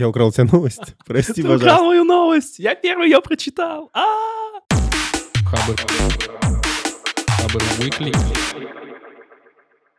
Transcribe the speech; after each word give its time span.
Я 0.00 0.08
украл 0.08 0.28
у 0.28 0.32
тебя 0.32 0.44
новость. 0.50 0.94
Прости, 1.06 1.34
Ты 1.34 1.42
пожалуйста. 1.42 1.66
украл 1.66 1.84
мою 1.84 2.04
новость! 2.04 2.58
Я 2.58 2.74
первый 2.74 3.10
ее 3.10 3.20
прочитал! 3.20 3.90
А! 3.92 4.06
Хабр. 5.44 5.76
Хабр 7.28 7.62
Weekly. 7.78 8.16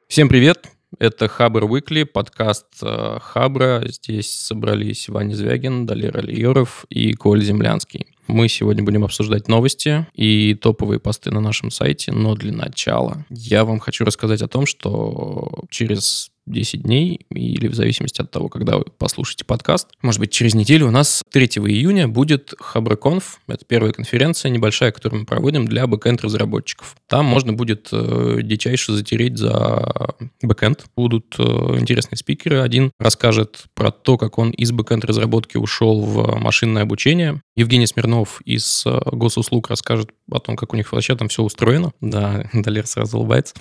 Всем 0.07 0.27
привет! 0.27 0.65
Это 0.97 1.27
Хабр 1.27 1.65
Weekly, 1.65 2.05
подкаст 2.05 2.65
э, 2.81 3.19
Хабра. 3.21 3.83
Здесь 3.85 4.33
собрались 4.33 5.07
Ваня 5.07 5.35
Звягин, 5.35 5.85
Далер 5.85 6.17
Алиеров 6.17 6.85
и 6.89 7.13
Коль 7.13 7.43
Землянский. 7.43 8.07
Мы 8.25 8.47
сегодня 8.47 8.83
будем 8.83 9.03
обсуждать 9.03 9.47
новости 9.47 10.07
и 10.15 10.55
топовые 10.55 10.99
посты 10.99 11.29
на 11.29 11.41
нашем 11.41 11.69
сайте, 11.69 12.11
но 12.11 12.33
для 12.33 12.51
начала 12.53 13.23
я 13.29 13.65
вам 13.65 13.77
хочу 13.77 14.03
рассказать 14.03 14.41
о 14.41 14.47
том, 14.47 14.65
что 14.65 15.63
через 15.69 16.31
10 16.51 16.83
дней, 16.83 17.25
или 17.29 17.67
в 17.67 17.73
зависимости 17.73 18.21
от 18.21 18.31
того, 18.31 18.49
когда 18.49 18.77
вы 18.77 18.85
послушаете 18.97 19.45
подкаст, 19.45 19.89
может 20.01 20.19
быть, 20.19 20.31
через 20.31 20.53
неделю 20.53 20.87
у 20.87 20.91
нас 20.91 21.23
3 21.31 21.45
июня 21.45 22.07
будет 22.07 22.53
Хабраконф. 22.59 23.39
Это 23.47 23.65
первая 23.65 23.93
конференция 23.93 24.49
небольшая, 24.49 24.91
которую 24.91 25.21
мы 25.21 25.25
проводим 25.25 25.67
для 25.67 25.87
бэкэнд-разработчиков. 25.87 26.95
Там 27.07 27.25
можно 27.25 27.53
будет 27.53 27.89
э, 27.91 28.39
дичайше 28.43 28.93
затереть 28.93 29.37
за 29.37 30.15
бэкэнд. 30.41 30.85
Будут 30.95 31.35
э, 31.37 31.43
интересные 31.79 32.17
спикеры. 32.17 32.61
Один 32.61 32.91
расскажет 32.99 33.65
про 33.73 33.91
то, 33.91 34.17
как 34.17 34.37
он 34.37 34.51
из 34.51 34.71
бэкэнд-разработки 34.71 35.57
ушел 35.57 36.01
в 36.01 36.39
машинное 36.39 36.83
обучение. 36.83 37.41
Евгений 37.55 37.87
Смирнов 37.87 38.41
из 38.45 38.83
э, 38.85 38.99
госуслуг 39.11 39.69
расскажет 39.69 40.11
о 40.31 40.39
том, 40.39 40.55
как 40.55 40.73
у 40.73 40.77
них 40.77 40.91
вообще 40.91 41.15
там 41.15 41.27
все 41.27 41.43
устроено. 41.43 41.91
Да, 42.01 42.45
Далер 42.53 42.87
сразу 42.87 43.17
улыбается. 43.17 43.55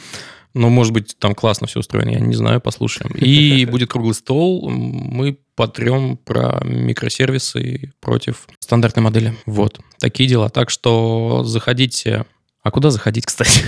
Но, 0.52 0.68
может 0.68 0.92
быть, 0.92 1.16
там 1.18 1.34
классно 1.34 1.66
все 1.66 1.80
устроено, 1.80 2.10
я 2.10 2.20
не 2.20 2.34
знаю, 2.34 2.60
послушаем. 2.60 3.12
И 3.14 3.64
будет 3.70 3.90
круглый 3.90 4.14
стол, 4.14 4.68
мы 4.68 5.38
потрем 5.54 6.16
про 6.16 6.60
микросервисы 6.64 7.92
против 8.00 8.48
стандартной 8.58 9.02
модели. 9.02 9.34
Вот, 9.46 9.80
такие 9.98 10.28
дела. 10.28 10.48
Так 10.48 10.70
что 10.70 11.44
заходите... 11.44 12.26
А 12.62 12.70
куда 12.70 12.90
заходить, 12.90 13.26
кстати? 13.26 13.62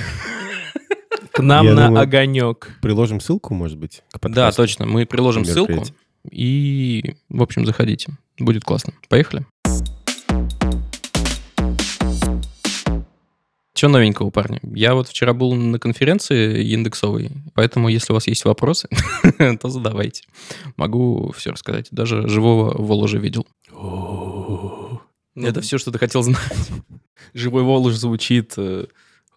К 1.32 1.40
нам 1.40 1.66
Я 1.66 1.74
на 1.74 1.86
думаю, 1.86 2.02
огонек. 2.02 2.76
Приложим 2.82 3.20
ссылку, 3.20 3.54
может 3.54 3.78
быть, 3.78 4.02
к 4.12 4.28
Да, 4.28 4.52
точно, 4.52 4.84
мы 4.86 5.06
приложим 5.06 5.44
ссылку. 5.44 5.84
И, 6.30 7.14
в 7.28 7.42
общем, 7.42 7.64
заходите. 7.64 8.12
Будет 8.38 8.64
классно. 8.64 8.92
Поехали. 9.08 9.46
Что 13.74 13.88
новенького, 13.88 14.30
парни? 14.30 14.60
Я 14.62 14.94
вот 14.94 15.08
вчера 15.08 15.32
был 15.32 15.54
на 15.54 15.78
конференции 15.78 16.72
индексовой, 16.72 17.30
поэтому 17.54 17.88
если 17.88 18.12
у 18.12 18.14
вас 18.14 18.26
есть 18.26 18.44
вопросы, 18.44 18.88
то 19.60 19.68
задавайте. 19.68 20.24
Могу 20.76 21.32
все 21.36 21.52
рассказать. 21.52 21.88
Даже 21.90 22.28
живого 22.28 22.76
Воложа 22.80 23.18
видел. 23.18 23.46
Это 25.34 25.62
все, 25.62 25.78
что 25.78 25.90
ты 25.90 25.98
хотел 25.98 26.22
знать. 26.22 26.70
Живой 27.32 27.62
Волож 27.62 27.94
звучит 27.94 28.52
э, 28.58 28.86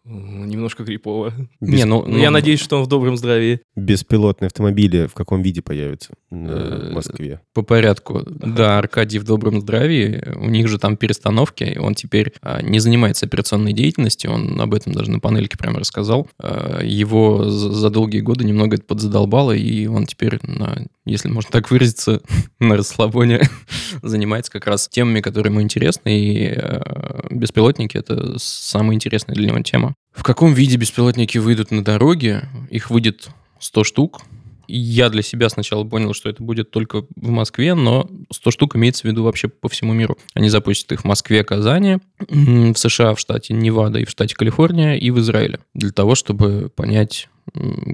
немножко 0.05 0.85
крипово. 0.85 1.33
Бес- 1.59 1.69
Не, 1.79 1.85
ну, 1.85 2.03
Но 2.05 2.17
я 2.17 2.29
ну, 2.29 2.33
надеюсь, 2.33 2.59
что 2.59 2.77
он 2.77 2.83
в 2.83 2.87
добром 2.87 3.17
здравии. 3.17 3.61
Беспилотные 3.75 4.47
автомобили 4.47 5.07
в 5.07 5.13
каком 5.13 5.41
виде 5.41 5.61
появятся 5.61 6.13
Э, 6.31 6.89
в 6.91 6.93
Москве? 6.93 7.41
По 7.53 7.61
порядку. 7.61 8.23
Да, 8.25 8.77
Аркадий 8.77 9.19
в 9.19 9.23
добром 9.23 9.61
здравии. 9.61 10.23
У 10.35 10.49
них 10.49 10.67
же 10.67 10.77
там 10.79 10.97
перестановки. 10.97 11.77
Он 11.81 11.95
теперь 11.95 12.33
а, 12.41 12.61
не 12.61 12.79
занимается 12.79 13.25
операционной 13.25 13.73
деятельностью. 13.73 14.31
Он 14.31 14.59
об 14.59 14.73
этом 14.73 14.93
даже 14.93 15.09
на 15.11 15.19
панельке 15.19 15.57
прямо 15.57 15.79
рассказал. 15.79 16.27
А, 16.39 16.81
Его 16.83 17.49
за 17.49 17.71
за 17.71 17.89
долгие 17.89 18.19
годы 18.19 18.43
немного 18.45 18.75
это 18.75 18.85
подзадолбало, 18.85 19.51
и 19.53 19.85
он 19.87 20.05
теперь, 20.05 20.39
на, 20.43 20.85
если 21.05 21.29
можно 21.29 21.51
так 21.51 21.69
выразиться, 21.71 22.21
на 22.59 22.77
расслабоне 22.77 23.41
занимается 24.03 24.51
как 24.51 24.67
раз 24.67 24.87
темами, 24.89 25.21
которые 25.21 25.51
ему 25.51 25.61
интересны. 25.61 26.19
И 26.19 26.53
э, 26.55 27.27
беспилотники— 27.31 27.97
это 27.97 28.35
самая 28.39 28.95
интересная 28.95 29.35
для 29.35 29.47
него 29.47 29.59
тема. 29.61 29.94
В 30.15 30.23
каком 30.23 30.53
виде 30.53 30.77
беспилотники 30.77 31.37
выйдут 31.37 31.71
на 31.71 31.83
дороге? 31.83 32.49
Их 32.69 32.89
выйдет 32.89 33.29
100 33.59 33.83
штук. 33.83 34.21
Я 34.67 35.09
для 35.09 35.21
себя 35.21 35.49
сначала 35.49 35.83
понял, 35.83 36.13
что 36.13 36.29
это 36.29 36.41
будет 36.41 36.71
только 36.71 37.05
в 37.15 37.29
Москве, 37.29 37.75
но 37.75 38.09
100 38.31 38.51
штук 38.51 38.75
имеется 38.75 39.03
в 39.03 39.05
виду 39.05 39.23
вообще 39.23 39.47
по 39.47 39.69
всему 39.69 39.93
миру. 39.93 40.17
Они 40.33 40.49
запустят 40.49 40.91
их 40.91 41.01
в 41.01 41.05
Москве, 41.05 41.43
Казани, 41.43 41.99
в 42.29 42.75
США, 42.75 43.13
в 43.13 43.19
штате 43.19 43.53
Невада 43.53 43.99
и 43.99 44.05
в 44.05 44.09
штате 44.09 44.35
Калифорния 44.35 44.95
и 44.95 45.11
в 45.11 45.19
Израиле. 45.19 45.59
Для 45.75 45.91
того, 45.91 46.15
чтобы 46.15 46.71
понять, 46.75 47.29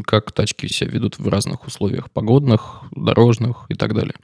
как 0.05 0.31
тачки 0.31 0.67
себя 0.67 0.91
ведут 0.91 1.19
в 1.19 1.27
разных 1.27 1.67
условиях 1.67 2.09
погодных, 2.09 2.83
дорожных 2.91 3.65
и 3.67 3.73
так 3.73 3.93
далее. 3.93 4.15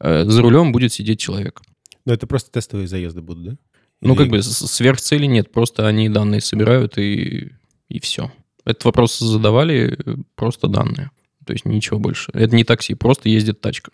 Э, 0.00 0.24
За 0.26 0.42
рулем 0.42 0.72
будет 0.72 0.92
сидеть 0.92 1.20
человек. 1.20 1.62
Ну, 2.04 2.12
это 2.12 2.26
просто 2.26 2.50
тестовые 2.50 2.88
заезды 2.88 3.22
будут, 3.22 3.44
да? 3.44 3.56
Ну, 4.00 4.14
Или- 4.14 4.18
как 4.22 4.28
бы 4.30 4.42
сверхцели 4.42 5.26
нет, 5.26 5.50
просто 5.52 5.86
они 5.86 6.08
данные 6.08 6.40
собирают 6.40 6.98
и, 6.98 7.52
и 7.88 8.00
все. 8.00 8.30
Этот 8.64 8.84
вопрос 8.84 9.18
задавали, 9.18 9.98
э, 10.04 10.16
просто 10.34 10.68
данные. 10.68 11.10
То 11.44 11.52
есть 11.52 11.64
ничего 11.64 11.98
больше. 11.98 12.30
Это 12.34 12.54
не 12.54 12.64
такси, 12.64 12.94
просто 12.94 13.28
ездит 13.28 13.60
тачка. 13.60 13.90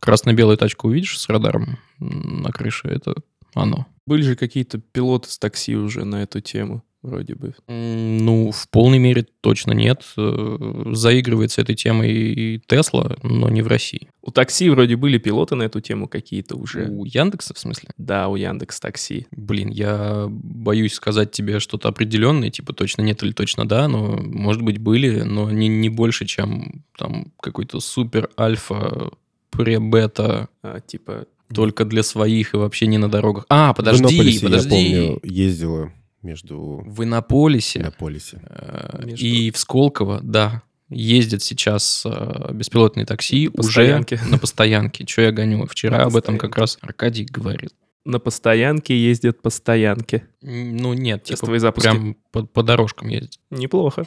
Красно-белую 0.00 0.56
тачку 0.56 0.88
увидишь 0.88 1.18
с 1.18 1.28
радаром 1.28 1.78
на 1.98 2.50
крыше, 2.50 2.88
это 2.88 3.14
оно. 3.54 3.86
Были 4.06 4.22
же 4.22 4.36
какие-то 4.36 4.78
пилоты 4.78 5.30
с 5.30 5.38
такси 5.38 5.76
уже 5.76 6.04
на 6.04 6.22
эту 6.22 6.40
тему, 6.40 6.82
вроде 7.04 7.34
бы. 7.34 7.54
Ну, 7.68 8.50
в 8.50 8.68
полной 8.70 8.98
мере 8.98 9.26
точно 9.40 9.72
нет. 9.72 10.02
Э, 10.16 10.82
Заигрывается 10.92 11.60
этой 11.60 11.74
темой 11.74 12.10
и 12.12 12.60
Тесла, 12.66 13.16
но 13.22 13.48
не 13.50 13.62
в 13.62 13.66
России. 13.68 14.08
У 14.22 14.30
такси 14.30 14.68
вроде 14.70 14.96
были 14.96 15.18
пилоты 15.18 15.54
на 15.54 15.64
эту 15.64 15.80
тему 15.80 16.08
какие-то 16.08 16.56
уже. 16.56 16.88
У 16.88 17.04
Яндекса, 17.04 17.54
в 17.54 17.58
смысле? 17.58 17.90
Да, 17.98 18.28
у 18.28 18.36
Яндекс 18.36 18.80
Такси. 18.80 19.26
Блин, 19.30 19.68
я 19.68 20.26
боюсь 20.28 20.94
сказать 20.94 21.30
тебе 21.30 21.60
что-то 21.60 21.88
определенное, 21.88 22.50
типа 22.50 22.72
точно 22.72 23.02
нет 23.02 23.22
или 23.22 23.32
точно 23.32 23.68
да, 23.68 23.86
но, 23.86 24.16
может 24.22 24.62
быть, 24.62 24.78
были, 24.78 25.20
но 25.22 25.50
не, 25.50 25.68
не 25.68 25.90
больше, 25.90 26.24
чем 26.26 26.84
там 26.98 27.32
какой-то 27.40 27.80
супер 27.80 28.30
альфа, 28.38 29.10
пре-бета, 29.50 30.48
А, 30.62 30.80
типа, 30.80 31.26
только 31.52 31.84
для 31.84 32.02
своих 32.02 32.54
и 32.54 32.56
вообще 32.56 32.86
не 32.86 32.98
на 32.98 33.08
дорогах. 33.10 33.44
А, 33.48 33.72
В 33.72 33.76
подожди, 33.76 34.02
Иннополисе, 34.02 34.44
подожди. 34.46 34.76
я 34.76 35.02
помню, 35.02 35.20
ездила 35.22 35.92
между 36.24 36.82
В 36.86 37.04
Иннополисе 37.04 37.80
Иннополисе. 37.80 38.40
э, 38.48 39.04
Между- 39.06 39.24
и 39.24 39.50
в 39.50 39.58
Сколково, 39.58 40.20
да, 40.22 40.62
ездят 40.88 41.42
сейчас 41.42 42.02
э, 42.06 42.52
беспилотные 42.52 43.06
такси 43.06 43.46
На 43.46 43.50
уже 43.60 43.66
постоянке. 43.68 44.20
на 44.28 44.38
постоянке. 44.38 45.06
Что 45.06 45.22
я 45.22 45.32
гоню? 45.32 45.66
Вчера 45.66 45.98
На 45.98 46.04
об 46.04 46.16
этом 46.16 46.38
как 46.38 46.56
раз 46.56 46.78
Аркадий 46.80 47.24
говорил. 47.24 47.70
на 48.04 48.18
постоянке 48.18 48.96
ездят 48.98 49.40
по 49.42 49.50
стоянке. 49.50 50.24
М, 50.42 50.76
Ну, 50.76 50.92
нет, 50.94 51.24
типа 51.24 51.36
Тестовые 51.38 51.60
запуски. 51.60 51.88
прям 51.88 52.16
по, 52.32 52.44
по 52.44 52.62
дорожкам 52.62 53.08
ездят. 53.08 53.38
Неплохо. 53.50 54.06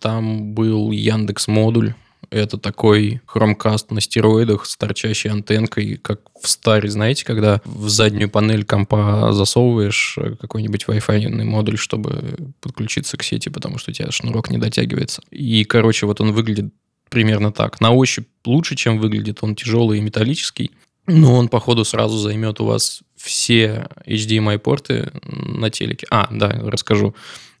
Там 0.00 0.54
был 0.54 0.90
Яндекс 0.90 1.48
модуль. 1.48 1.94
Это 2.34 2.58
такой 2.58 3.20
хромкаст 3.26 3.92
на 3.92 4.00
стероидах 4.00 4.66
с 4.66 4.76
торчащей 4.76 5.30
антенкой, 5.30 6.00
как 6.02 6.20
в 6.42 6.48
старе, 6.48 6.90
знаете, 6.90 7.24
когда 7.24 7.60
в 7.64 7.88
заднюю 7.88 8.28
панель 8.28 8.64
компа 8.64 9.32
засовываешь 9.32 10.16
э, 10.18 10.34
какой-нибудь 10.40 10.84
Wi-Fi 10.88 11.44
модуль, 11.44 11.78
чтобы 11.78 12.36
подключиться 12.60 13.16
к 13.16 13.22
сети, 13.22 13.50
потому 13.50 13.78
что 13.78 13.92
у 13.92 13.94
тебя 13.94 14.10
шнурок 14.10 14.50
не 14.50 14.58
дотягивается. 14.58 15.22
И, 15.30 15.62
короче, 15.62 16.06
вот 16.06 16.20
он 16.20 16.32
выглядит 16.32 16.74
примерно 17.08 17.52
так. 17.52 17.80
На 17.80 17.92
ощупь 17.92 18.26
лучше, 18.44 18.74
чем 18.74 18.98
выглядит. 18.98 19.38
Он 19.42 19.54
тяжелый 19.54 19.98
и 19.98 20.02
металлический. 20.02 20.72
Но 21.06 21.36
он, 21.36 21.48
походу, 21.48 21.84
сразу 21.84 22.18
займет 22.18 22.60
у 22.60 22.64
вас 22.64 23.02
все 23.14 23.86
HDMI-порты 24.08 25.12
на 25.22 25.70
телеке. 25.70 26.08
А, 26.10 26.26
да, 26.32 26.50
расскажу. 26.64 27.14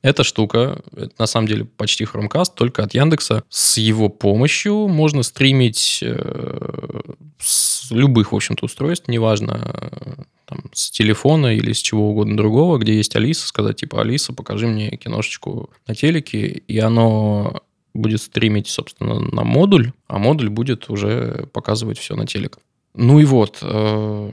Эта 0.04 0.22
штука, 0.22 0.82
это 0.94 1.14
на 1.18 1.24
самом 1.24 1.48
деле 1.48 1.64
почти 1.64 2.04
хромкаст, 2.04 2.54
только 2.54 2.82
от 2.82 2.92
Яндекса. 2.92 3.42
С 3.48 3.78
его 3.78 4.10
помощью 4.10 4.86
можно 4.86 5.22
стримить 5.22 6.00
э, 6.02 7.00
с 7.40 7.90
любых, 7.90 8.32
в 8.32 8.36
общем-то, 8.36 8.66
устройств, 8.66 9.08
неважно, 9.08 9.62
э, 9.64 10.22
там, 10.44 10.64
с 10.74 10.90
телефона 10.90 11.56
или 11.56 11.72
с 11.72 11.78
чего 11.78 12.10
угодно 12.10 12.36
другого, 12.36 12.76
где 12.76 12.94
есть 12.94 13.16
Алиса, 13.16 13.46
сказать, 13.46 13.76
типа, 13.76 14.02
Алиса, 14.02 14.34
покажи 14.34 14.66
мне 14.66 14.90
киношечку 14.90 15.70
на 15.86 15.94
телеке, 15.94 16.48
и 16.48 16.78
оно 16.80 17.62
будет 17.94 18.20
стримить, 18.20 18.68
собственно, 18.68 19.20
на 19.20 19.42
модуль, 19.42 19.92
а 20.06 20.18
модуль 20.18 20.50
будет 20.50 20.90
уже 20.90 21.48
показывать 21.54 21.96
все 21.96 22.14
на 22.14 22.26
телек. 22.26 22.58
Ну 22.92 23.20
и 23.20 23.24
вот, 23.24 23.60
э, 23.62 24.30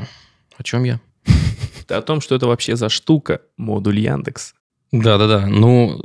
о 0.58 0.64
чем 0.64 0.84
я? 0.84 1.00
О 1.88 2.02
том, 2.02 2.20
что 2.20 2.36
это 2.36 2.48
вообще 2.48 2.76
за 2.76 2.90
штука, 2.90 3.40
модуль 3.56 4.00
Яндекс. 4.00 4.54
Да-да-да. 4.92 5.48
Ну, 5.48 6.02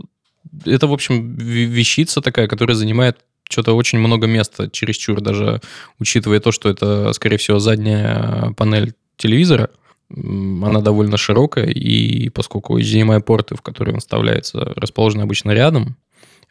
это, 0.65 0.87
в 0.87 0.93
общем, 0.93 1.37
ве- 1.37 1.65
вещица 1.65 2.21
такая, 2.21 2.49
которая 2.49 2.77
занимает 2.77 3.19
что-то 3.49 3.75
очень 3.75 3.99
много 3.99 4.27
места, 4.27 4.69
чересчур, 4.71 5.21
даже 5.21 5.61
учитывая 5.99 6.41
то, 6.41 6.53
что 6.53 6.69
это, 6.69 7.13
скорее 7.13 7.37
всего, 7.37 7.59
задняя 7.59 8.53
панель 8.57 8.95
телевизора. 9.17 9.71
Она 10.11 10.81
довольно 10.81 11.17
широкая, 11.17 11.67
и 11.67 12.29
поскольку 12.29 12.79
HDMI-порты, 12.79 13.57
в 13.57 13.63
которые 13.63 13.95
он 13.95 14.01
вставляется, 14.01 14.73
расположены 14.77 15.23
обычно 15.23 15.51
рядом, 15.51 15.97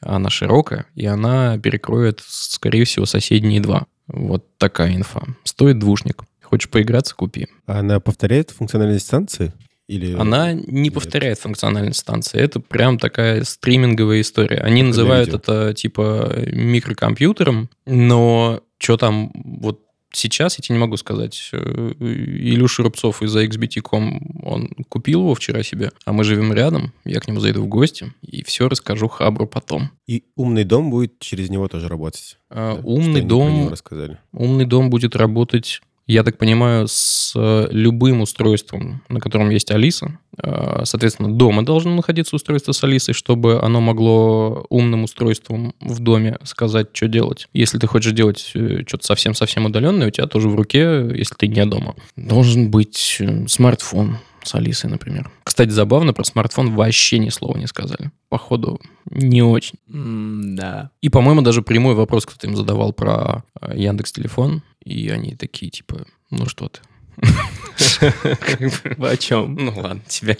она 0.01 0.29
широкая, 0.29 0.85
и 0.95 1.05
она 1.05 1.57
перекроет, 1.57 2.21
скорее 2.25 2.83
всего, 2.83 3.05
соседние 3.05 3.61
два. 3.61 3.85
Вот 4.07 4.57
такая 4.57 4.93
инфа. 4.95 5.23
Стоит 5.43 5.79
двушник. 5.79 6.23
Хочешь 6.41 6.69
поиграться, 6.69 7.15
купи. 7.15 7.47
Она 7.65 7.99
повторяет 7.99 8.51
функциональность 8.51 9.05
станции? 9.05 9.53
Или... 9.87 10.13
Она 10.15 10.53
не 10.53 10.83
Нет. 10.83 10.93
повторяет 10.93 11.39
функциональность 11.39 11.99
станции. 11.99 12.39
Это 12.39 12.59
прям 12.59 12.97
такая 12.97 13.43
стриминговая 13.43 14.21
история. 14.21 14.57
Они 14.57 14.81
Как 14.81 14.87
называют 14.87 15.29
это 15.29 15.73
типа 15.73 16.33
микрокомпьютером, 16.47 17.69
но 17.85 18.61
что 18.77 18.97
там 18.97 19.31
вот 19.33 19.81
сейчас, 20.15 20.57
я 20.57 20.63
тебе 20.63 20.75
не 20.75 20.81
могу 20.81 20.97
сказать. 20.97 21.49
Э, 21.51 21.91
Илюша 21.99 22.83
Рубцов 22.83 23.21
из 23.21 23.35
XBT.com, 23.35 24.41
он 24.43 24.69
купил 24.89 25.21
его 25.21 25.35
вчера 25.35 25.63
себе, 25.63 25.91
а 26.05 26.13
мы 26.13 26.23
живем 26.23 26.53
рядом, 26.53 26.93
я 27.03 27.19
к 27.19 27.27
нему 27.27 27.39
зайду 27.39 27.63
в 27.63 27.67
гости 27.67 28.13
и 28.21 28.43
все 28.43 28.67
расскажу 28.69 29.07
Хабру 29.07 29.47
потом. 29.47 29.91
И 30.07 30.23
умный 30.35 30.63
дом 30.63 30.89
будет 30.89 31.19
через 31.19 31.49
него 31.49 31.67
тоже 31.67 31.87
работать. 31.87 32.37
А, 32.49 32.75
Да, 32.75 32.81
Умный 32.83 33.21
дом. 33.21 33.73
Умный 34.31 34.65
дом 34.65 34.89
будет 34.89 35.15
работать, 35.15 35.81
я 36.07 36.23
так 36.23 36.37
понимаю, 36.37 36.87
с 36.87 37.33
э, 37.35 37.67
любым 37.71 38.21
устройством, 38.21 39.01
на 39.09 39.19
котором 39.19 39.49
есть 39.49 39.71
Алиса. 39.71 40.19
Э, 40.37 40.81
Соответственно, 40.83 41.33
дома 41.33 41.65
должно 41.65 41.95
находиться 41.95 42.35
устройство 42.35 42.73
с 42.73 42.83
Алисой, 42.83 43.15
чтобы 43.15 43.59
оно 43.59 43.81
могло 43.81 44.65
умным 44.69 45.03
устройством 45.03 45.73
в 45.81 45.99
доме 45.99 46.37
сказать, 46.43 46.89
что 46.93 47.07
делать. 47.07 47.47
Если 47.53 47.79
ты 47.79 47.87
хочешь 47.87 48.11
делать 48.11 48.51
э, 48.53 48.83
что-то 48.85 49.05
совсем-совсем 49.05 49.65
удаленное, 49.65 50.07
у 50.07 50.11
тебя 50.11 50.27
тоже 50.27 50.47
в 50.47 50.55
руке, 50.55 51.09
если 51.15 51.33
ты 51.35 51.47
не 51.47 51.65
дома, 51.65 51.95
должен 52.15 52.69
быть 52.69 53.21
смартфон 53.47 54.19
с 54.43 54.53
Алисой, 54.53 54.91
например. 54.91 55.31
Кстати, 55.43 55.71
забавно, 55.71 56.13
про 56.13 56.23
смартфон 56.23 56.75
вообще 56.75 57.17
ни 57.17 57.29
слова 57.29 57.57
не 57.57 57.65
сказали. 57.65 58.11
Походу, 58.29 58.79
не 59.09 59.41
очень. 59.41 59.79
Да. 59.87 60.91
И, 61.01 61.09
по-моему, 61.09 61.41
даже 61.41 61.63
прямой 61.63 61.95
вопрос 61.95 62.27
кто-то 62.27 62.45
им 62.45 62.55
задавал 62.55 62.93
про 62.93 63.43
Яндекс 63.73 64.11
Телефон, 64.11 64.61
и 64.85 65.09
они 65.09 65.35
такие, 65.35 65.69
типа, 65.69 66.05
ну 66.29 66.45
что 66.47 66.69
ты? 66.69 66.79
О 68.99 69.17
чем? 69.17 69.55
Ну 69.55 69.73
ладно, 69.75 70.01
тебе. 70.07 70.37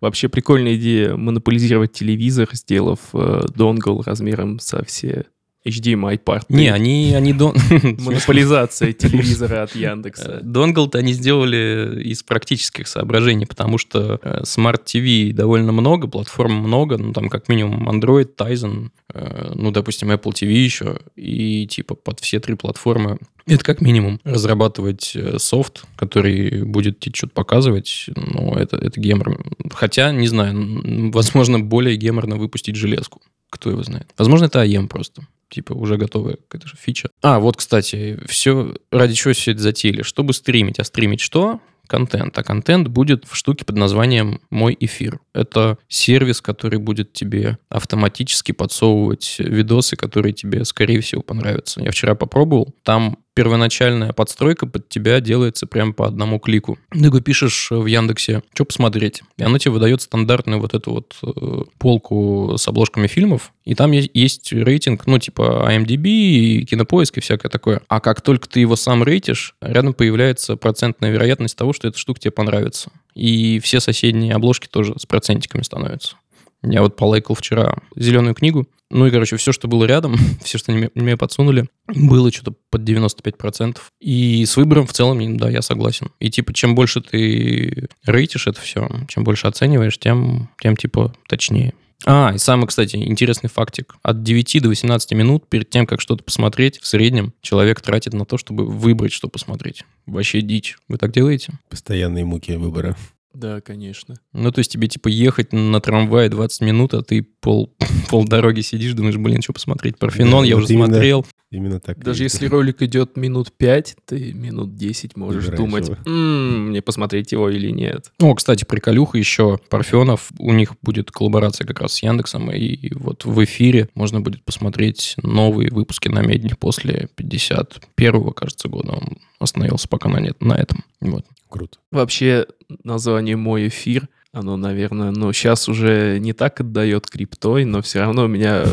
Вообще 0.00 0.28
прикольная 0.28 0.76
идея 0.76 1.16
монополизировать 1.16 1.92
телевизор, 1.92 2.48
сделав 2.52 3.00
э, 3.12 3.42
донгл 3.54 4.02
размером 4.02 4.58
со 4.60 4.84
все 4.84 5.26
HDMI 5.68 6.18
порты. 6.18 6.52
Не, 6.52 6.68
они, 6.68 7.14
они 7.14 7.32
дон... 7.32 7.54
Монополизация 7.98 8.92
телевизора 8.92 9.62
от 9.62 9.74
Э, 9.78 9.90
Яндекса. 9.90 10.40
Донгл-то 10.42 10.98
они 10.98 11.12
сделали 11.12 12.02
из 12.02 12.22
практических 12.22 12.88
соображений, 12.88 13.46
потому 13.46 13.78
что 13.78 14.20
э, 14.22 14.42
Smart 14.42 14.84
TV 14.84 15.32
довольно 15.32 15.72
много, 15.72 16.08
платформ 16.08 16.54
много, 16.54 16.98
ну 16.98 17.12
там 17.12 17.28
как 17.28 17.48
минимум 17.48 17.88
Android, 17.88 18.28
Tizen, 18.36 18.90
э, 19.12 19.52
ну 19.54 19.70
допустим 19.70 20.10
Apple 20.10 20.32
TV 20.32 20.50
еще, 20.50 20.98
и 21.16 21.66
типа 21.66 21.94
под 21.94 22.20
все 22.20 22.40
три 22.40 22.54
платформы 22.54 23.18
это 23.46 23.64
как 23.64 23.80
минимум 23.80 24.20
разрабатывать 24.24 25.12
э, 25.14 25.38
софт, 25.38 25.84
который 25.96 26.64
будет 26.64 27.00
тебе 27.00 27.14
что-то 27.14 27.32
показывать, 27.32 28.06
ну 28.14 28.54
это, 28.54 28.76
это 28.76 29.00
гемор. 29.00 29.40
Хотя, 29.72 30.12
не 30.12 30.28
знаю, 30.28 31.10
возможно, 31.12 31.58
более 31.58 31.96
геморно 31.96 32.36
выпустить 32.36 32.76
железку. 32.76 33.22
Кто 33.50 33.70
его 33.70 33.82
знает. 33.82 34.12
Возможно, 34.18 34.44
это 34.44 34.60
АЕМ 34.60 34.88
просто. 34.88 35.22
Типа 35.48 35.72
уже 35.72 35.96
готовая 35.96 36.36
какая-то 36.36 36.68
же 36.68 36.76
фича. 36.76 37.10
А, 37.22 37.38
вот, 37.38 37.56
кстати, 37.56 38.18
все, 38.26 38.74
ради 38.90 39.14
чего 39.14 39.32
все 39.32 39.52
это 39.52 39.60
затеяли? 39.60 40.02
Чтобы 40.02 40.32
стримить. 40.32 40.78
А 40.78 40.84
стримить 40.84 41.20
что? 41.20 41.60
Контент. 41.86 42.36
А 42.38 42.42
контент 42.42 42.88
будет 42.88 43.24
в 43.26 43.34
штуке 43.34 43.64
под 43.64 43.76
названием 43.76 44.42
«Мой 44.50 44.76
эфир». 44.78 45.20
Это 45.32 45.78
сервис, 45.88 46.42
который 46.42 46.78
будет 46.78 47.14
тебе 47.14 47.56
автоматически 47.70 48.52
подсовывать 48.52 49.36
видосы, 49.38 49.96
которые 49.96 50.34
тебе, 50.34 50.66
скорее 50.66 51.00
всего, 51.00 51.22
понравятся. 51.22 51.80
Я 51.80 51.90
вчера 51.90 52.14
попробовал. 52.14 52.74
Там 52.82 53.18
первоначальная 53.38 54.12
подстройка 54.12 54.66
под 54.66 54.88
тебя 54.88 55.20
делается 55.20 55.68
прямо 55.68 55.92
по 55.92 56.08
одному 56.08 56.40
клику. 56.40 56.76
Ты 56.90 57.04
такой 57.04 57.22
пишешь 57.22 57.68
в 57.70 57.86
Яндексе, 57.86 58.42
что 58.52 58.64
посмотреть, 58.64 59.22
и 59.36 59.44
оно 59.44 59.58
тебе 59.58 59.70
выдает 59.70 60.02
стандартную 60.02 60.60
вот 60.60 60.74
эту 60.74 60.90
вот 60.90 61.14
э, 61.22 61.62
полку 61.78 62.56
с 62.58 62.66
обложками 62.66 63.06
фильмов, 63.06 63.52
и 63.64 63.76
там 63.76 63.92
есть, 63.92 64.10
есть 64.12 64.52
рейтинг, 64.52 65.06
ну, 65.06 65.20
типа 65.20 65.68
IMDb 65.70 66.08
и 66.08 66.64
кинопоиск 66.64 67.18
и 67.18 67.20
всякое 67.20 67.48
такое. 67.48 67.80
А 67.86 68.00
как 68.00 68.22
только 68.22 68.48
ты 68.48 68.58
его 68.58 68.74
сам 68.74 69.04
рейтишь, 69.04 69.54
рядом 69.60 69.94
появляется 69.94 70.56
процентная 70.56 71.12
вероятность 71.12 71.56
того, 71.56 71.72
что 71.72 71.86
эта 71.86 71.96
штука 71.96 72.18
тебе 72.18 72.32
понравится. 72.32 72.90
И 73.14 73.60
все 73.60 73.78
соседние 73.78 74.34
обложки 74.34 74.66
тоже 74.66 74.94
с 74.98 75.06
процентиками 75.06 75.62
становятся. 75.62 76.16
Я 76.64 76.82
вот 76.82 76.96
полайкал 76.96 77.36
вчера 77.36 77.76
зеленую 77.94 78.34
книгу. 78.34 78.66
Ну 78.90 79.06
и, 79.06 79.10
короче, 79.10 79.36
все, 79.36 79.52
что 79.52 79.68
было 79.68 79.84
рядом, 79.84 80.16
все, 80.42 80.58
что 80.58 80.72
они 80.72 80.88
мне- 80.94 81.16
подсунули, 81.16 81.68
было 81.86 82.32
что-то 82.32 82.54
под 82.70 82.82
95%. 82.82 83.76
И 84.00 84.44
с 84.46 84.56
выбором 84.56 84.86
в 84.86 84.92
целом, 84.92 85.36
да, 85.36 85.50
я 85.50 85.62
согласен. 85.62 86.10
И, 86.20 86.30
типа, 86.30 86.54
чем 86.54 86.74
больше 86.74 87.00
ты 87.00 87.88
рейтишь 88.04 88.46
это 88.46 88.60
все, 88.60 88.88
чем 89.08 89.24
больше 89.24 89.46
оцениваешь, 89.46 89.98
тем, 89.98 90.50
тем 90.60 90.76
типа, 90.76 91.14
точнее. 91.28 91.74
А, 92.06 92.32
и 92.34 92.38
самый, 92.38 92.66
кстати, 92.68 92.96
интересный 92.96 93.50
фактик. 93.50 93.96
От 94.02 94.22
9 94.22 94.62
до 94.62 94.68
18 94.68 95.12
минут 95.12 95.48
перед 95.48 95.68
тем, 95.68 95.84
как 95.84 96.00
что-то 96.00 96.22
посмотреть, 96.22 96.78
в 96.78 96.86
среднем 96.86 97.34
человек 97.42 97.80
тратит 97.80 98.14
на 98.14 98.24
то, 98.24 98.38
чтобы 98.38 98.66
выбрать, 98.66 99.12
что 99.12 99.28
посмотреть. 99.28 99.84
Вообще 100.06 100.40
дичь. 100.40 100.78
Вы 100.86 100.96
так 100.96 101.12
делаете? 101.12 101.54
Постоянные 101.68 102.24
муки 102.24 102.52
выбора. 102.56 102.96
Да, 103.38 103.60
конечно. 103.60 104.16
Ну, 104.32 104.50
то 104.50 104.58
есть 104.58 104.72
тебе, 104.72 104.88
типа, 104.88 105.06
ехать 105.06 105.52
на 105.52 105.80
трамвае 105.80 106.28
20 106.28 106.60
минут, 106.62 106.92
а 106.92 107.02
ты 107.02 107.22
пол, 107.22 107.72
пол 108.10 108.24
дороги 108.24 108.62
сидишь, 108.62 108.94
думаешь, 108.94 109.16
блин, 109.16 109.42
что 109.42 109.52
посмотреть? 109.52 109.96
Парфенон 109.96 110.42
Да, 110.42 110.48
я 110.48 110.56
вот 110.56 110.64
уже 110.64 110.72
именно. 110.74 110.86
смотрел. 110.88 111.24
Именно 111.50 111.80
так. 111.80 111.98
Даже 111.98 112.24
если 112.24 112.46
ролик 112.46 112.82
идет 112.82 113.16
минут 113.16 113.52
5, 113.56 113.96
ты 114.04 114.32
минут 114.34 114.76
10 114.76 115.16
можешь 115.16 115.46
Выбираешь 115.46 115.58
думать, 115.58 115.88
его. 115.88 115.96
«М, 116.04 116.68
мне 116.68 116.82
посмотреть 116.82 117.32
его 117.32 117.48
или 117.48 117.70
нет. 117.70 118.12
О, 118.20 118.34
кстати, 118.34 118.64
приколюха 118.64 119.16
еще 119.16 119.58
Парфенов. 119.70 120.30
У 120.38 120.52
них 120.52 120.74
будет 120.82 121.10
коллаборация 121.10 121.66
как 121.66 121.80
раз 121.80 121.94
с 121.94 122.02
Яндексом, 122.02 122.50
и 122.50 122.92
вот 122.94 123.24
в 123.24 123.42
эфире 123.44 123.88
можно 123.94 124.20
будет 124.20 124.44
посмотреть 124.44 125.14
новые 125.22 125.70
выпуски 125.70 126.08
на 126.08 126.20
медне 126.20 126.54
после 126.54 127.08
51-го, 127.16 128.32
кажется, 128.32 128.68
года. 128.68 128.92
Он 128.92 129.18
остановился 129.38 129.88
пока 129.88 130.10
на, 130.10 130.18
нет, 130.18 130.40
на 130.42 130.52
этом. 130.52 130.84
Вот. 131.00 131.24
Круто. 131.48 131.78
Вообще, 131.90 132.46
название 132.84 133.36
«Мой 133.36 133.68
эфир», 133.68 134.08
оно, 134.32 134.56
наверное, 134.56 135.10
ну, 135.10 135.32
сейчас 135.32 135.68
уже 135.68 136.18
не 136.18 136.32
так 136.32 136.60
отдает 136.60 137.06
криптой, 137.08 137.64
но 137.64 137.82
все 137.82 138.00
равно 138.00 138.24
у 138.24 138.28
меня 138.28 138.64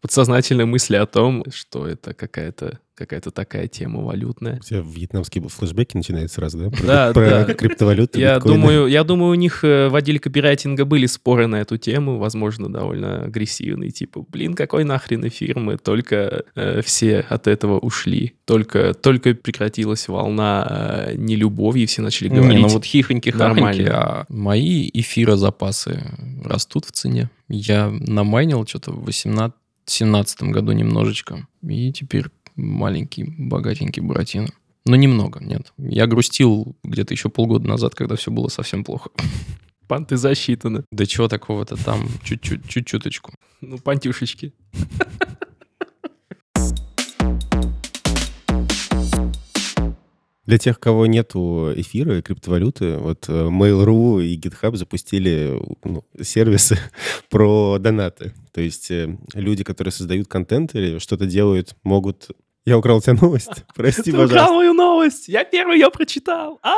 подсознательные 0.00 0.66
мысли 0.66 0.96
о 0.96 1.06
том, 1.06 1.44
что 1.50 1.86
это 1.86 2.14
какая-то 2.14 2.80
какая-то 2.98 3.30
такая 3.30 3.68
тема 3.68 4.02
валютная. 4.02 4.56
У 4.56 4.60
тебя 4.60 4.80
вьетнамские 4.84 5.48
флешбеки 5.48 5.96
начинают 5.96 6.32
сразу, 6.32 6.58
да? 6.58 6.70
Про, 6.70 6.86
Да, 6.86 7.12
про 7.12 7.30
да. 7.30 7.54
криптовалюты, 7.54 8.20
Я 8.20 8.34
биткоины. 8.36 8.56
думаю, 8.60 8.86
я 8.88 9.04
думаю, 9.04 9.30
у 9.30 9.34
них 9.34 9.62
э, 9.64 9.88
в 9.88 9.94
отделе 9.94 10.18
копирайтинга 10.18 10.84
были 10.84 11.06
споры 11.06 11.46
на 11.46 11.56
эту 11.56 11.76
тему, 11.78 12.18
возможно, 12.18 12.72
довольно 12.72 13.24
агрессивные, 13.24 13.90
типа, 13.90 14.24
блин, 14.28 14.54
какой 14.54 14.84
нахрен 14.84 15.26
эфир, 15.28 15.58
мы 15.58 15.76
только 15.78 16.44
э, 16.54 16.82
все 16.82 17.20
от 17.20 17.46
этого 17.46 17.78
ушли, 17.78 18.34
только, 18.44 18.94
только 18.94 19.34
прекратилась 19.34 20.08
волна 20.08 20.66
э, 21.08 21.14
нелюбови, 21.16 21.82
и 21.82 21.86
все 21.86 22.02
начали 22.02 22.28
говорить. 22.28 22.50
Не, 22.56 22.62
ну 22.62 22.68
вот 22.68 22.84
хихоньки-хахоньки, 22.84 23.38
нормально. 23.38 23.90
а 23.94 24.26
мои 24.28 24.90
эфирозапасы 24.92 26.02
растут 26.44 26.84
в 26.86 26.92
цене. 26.92 27.30
Я 27.48 27.90
намайнил 27.90 28.66
что-то 28.66 28.92
в 28.92 29.04
18 29.04 29.54
17 29.90 30.42
году 30.42 30.72
немножечко, 30.72 31.46
и 31.66 31.90
теперь 31.92 32.26
маленький, 32.58 33.24
богатенький 33.24 34.02
Буратино. 34.02 34.48
Но 34.84 34.96
немного, 34.96 35.40
нет. 35.40 35.72
Я 35.76 36.06
грустил 36.06 36.76
где-то 36.82 37.14
еще 37.14 37.28
полгода 37.28 37.68
назад, 37.68 37.94
когда 37.94 38.16
все 38.16 38.30
было 38.30 38.48
совсем 38.48 38.84
плохо. 38.84 39.10
Панты 39.86 40.16
засчитаны. 40.16 40.84
Да 40.92 41.06
чего 41.06 41.28
такого-то 41.28 41.76
там, 41.82 42.08
чуть-чуть, 42.22 42.68
чуть-чуточку. 42.68 43.32
Ну, 43.60 43.78
пантюшечки. 43.78 44.52
Для 50.48 50.56
тех, 50.56 50.80
кого 50.80 51.04
нету 51.04 51.74
эфира 51.76 52.16
и 52.16 52.22
криптовалюты, 52.22 52.96
вот 52.96 53.26
э, 53.28 53.32
Mail.ru 53.32 54.24
и 54.24 54.38
GitHub 54.38 54.76
запустили 54.76 55.60
ну, 55.84 56.06
сервисы 56.22 56.78
про 57.28 57.76
донаты. 57.78 58.32
То 58.54 58.62
есть 58.62 58.90
э, 58.90 59.14
люди, 59.34 59.62
которые 59.62 59.92
создают 59.92 60.26
контент 60.26 60.74
или 60.74 60.98
что-то 61.00 61.26
делают, 61.26 61.76
могут... 61.82 62.30
Я 62.68 62.78
украл 62.78 62.98
у 62.98 63.00
тебя 63.00 63.14
новость. 63.20 63.50
Прости, 63.74 64.02
Ты 64.02 64.10
украл 64.12 64.28
пожалуйста. 64.28 64.54
мою 64.54 64.72
новость! 64.74 65.28
Я 65.28 65.44
первый 65.44 65.78
ее 65.78 65.90
прочитал! 65.90 66.58
а 66.62 66.74